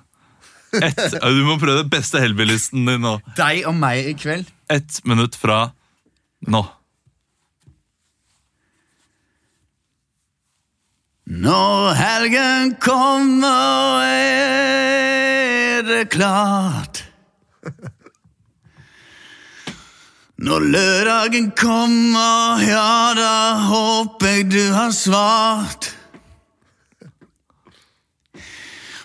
[0.73, 3.19] Et, du må prøve den beste Hellbillisten din nå.
[3.37, 4.49] Deg og meg i kveld.
[4.73, 5.67] Ett minutt fra
[6.49, 6.63] nå.
[11.29, 17.02] Når helgen kommer, er det klart.
[20.43, 25.87] Når lørdagen kommer, ja, da håper jeg du har svart.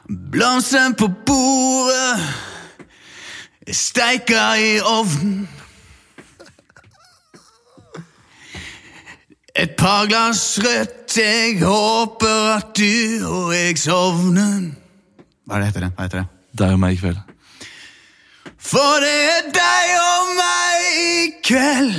[0.09, 2.19] Blomsten på bordet
[3.71, 5.47] steika i ovnen.
[9.55, 14.71] Et par glass rødt, jeg håper at du og jeg sovner.
[15.47, 15.95] Hva er det heter det?
[15.95, 16.29] Hva heter det?
[16.59, 17.28] Det er og meg i kveld.
[18.69, 21.95] For det er deg og meg i kveld.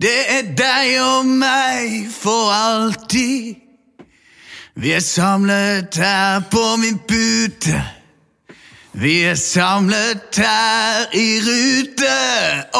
[0.00, 3.60] Det er deg og meg for alltid.
[4.80, 7.82] Vi er samlet her på min pute.
[8.96, 12.16] Vi er samlet her i rute.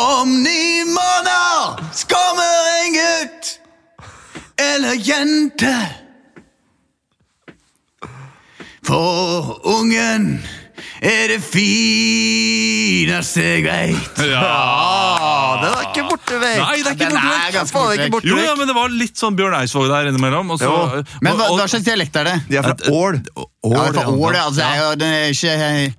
[0.00, 3.52] Om ni måneder kommer en gutt
[4.58, 5.76] eller jente.
[8.84, 10.40] For ungen
[11.04, 11.40] er det
[12.04, 14.20] fineste jeg veit.
[14.30, 15.60] Ja!
[15.62, 16.60] Den er ikke borte vekk.
[16.60, 17.54] Nei, det er ikke Den borte er vekk.
[17.58, 18.28] ganske borte ikke vekk.
[18.30, 20.46] Jo, ja, men det var litt sånn Bjørn Eidsvåg der innimellom.
[20.54, 20.74] Og så, Jo.
[21.22, 22.36] Men hva, og- hva slags dialekt er det?
[22.48, 23.14] De er fra Ål.
[23.64, 24.42] Ja, Ål, fra Ål, ja.
[24.44, 25.52] altså, det er jo det er ikke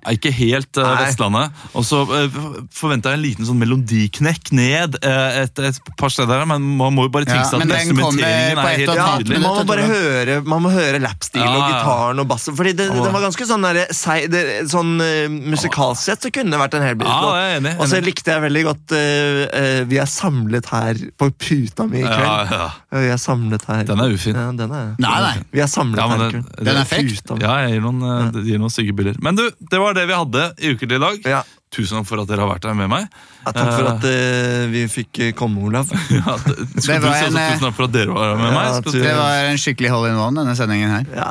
[0.06, 1.50] er ikke helt uh, Vestlandet.
[1.74, 2.30] Og så uh,
[2.70, 7.02] forventa jeg en liten sånn melodiknekk ned uh, et, et par steder, men man må
[7.08, 9.40] jo bare tenke Ja, at instrumenteringen er helt Ja, halvt tydelig.
[9.42, 11.66] man må bare høre, man må høre lapstil og Ja, ja.
[11.74, 12.54] gitaren og bassen.
[12.56, 13.02] Fordi det, Ja.
[13.02, 16.76] det var ganske sånn der, sei- det, sånn uh, musikalsk sett så kunne det vært
[16.78, 17.36] en hel Hellbillies-låt.
[17.40, 21.30] jeg er og så likte jeg veldig godt uh, uh, Vi er samlet her på
[21.34, 22.54] puta mi i kveld.
[22.54, 22.68] ja.
[22.92, 24.38] Ja, Vi er samlet her Den er ufin.
[24.38, 25.34] Ja, den er, Nei, nei.
[25.52, 26.64] Vi er samlet Ja, men her i den, kveld.
[26.70, 27.40] Den er fake.
[27.42, 29.20] Ja, jeg gir noen, uh, gir noen stygge bilder.
[29.24, 31.30] Men du, det var det vi hadde i Ukentlig i dag.
[31.76, 33.08] Tusen takk for at dere har vært her med meg.
[33.42, 35.90] Ja, takk for at uh, vi fikk uh, komme, Olav.
[36.16, 38.54] Ja, det, Det si en, eh, tusen takk for at dere var her med Ja,
[38.56, 38.78] meg?
[38.80, 41.04] Skal, Det var en skikkelig hole in one, denne sendingen her.
[41.12, 41.28] Ja.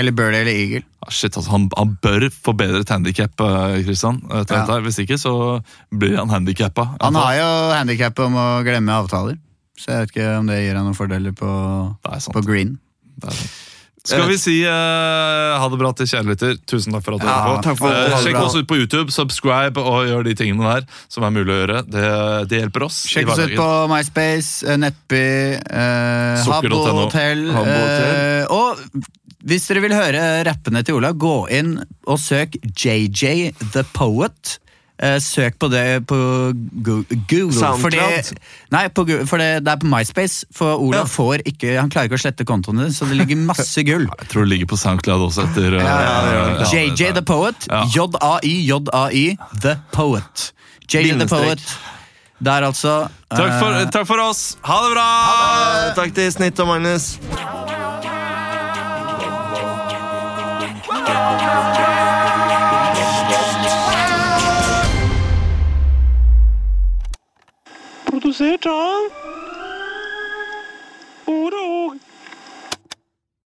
[0.00, 0.82] Eller Birdie eller Eagle.
[0.98, 3.38] Ah, shit, altså, han, han bør forbedre et handikap,
[3.86, 4.18] Kristian.
[4.32, 4.66] Ja.
[4.82, 5.34] Hvis ikke så
[5.94, 6.92] blir han handikappa.
[6.98, 9.38] Han har jo handikap om å glemme avtaler,
[9.78, 11.52] så jeg vet ikke om det gir han noen fordeler på,
[12.02, 12.80] på green.
[13.22, 13.61] Det er sant.
[14.02, 16.56] Skal vi si uh, ha det bra til kjærligheter.
[16.66, 17.86] Tusen takk for at du Ja, hørte på.
[17.86, 21.54] Eh, sjekk oss ut på YouTube, subscribe og gjør de tingene der som er mulig
[21.54, 21.82] å gjøre.
[21.86, 22.06] Det,
[22.50, 22.98] det hjelper oss.
[23.12, 25.24] Sjekk oss ut på MySpace, eh, Nettby,
[26.42, 26.82] Sukker.no.
[26.82, 27.46] Habbo Hotel.
[27.54, 28.82] Habbo Eh, og
[29.46, 31.76] hvis dere vil høre rappene til Olav, gå inn
[32.10, 34.58] og søk JJ The Poet.
[35.02, 36.16] Eh, søk på det på
[36.86, 37.50] Google.
[37.52, 37.80] SoundCloud.
[37.82, 38.36] Fordi,
[38.70, 40.46] nei, på, for det, det er på MySpace.
[40.54, 43.82] For Olav får ikke Han klarer ikke å slette kontoene dine, så det ligger masse
[43.88, 44.06] gull.
[44.06, 47.66] Jeg tror det ligger på SoundCloud også etter eh, ja, JJ The Poet.
[47.66, 47.82] Ja.
[47.90, 49.26] J-A-I, J-A-I,
[49.64, 50.52] The Poet.
[50.86, 51.66] JJ The Poet.
[52.42, 53.08] Der altså.
[53.30, 54.56] Takk for, eh, takk for oss.
[54.66, 55.08] Ha det bra!
[55.26, 57.16] Eh, Takk til Snitt og Magnus.
[68.32, 69.10] Sit say, Tom?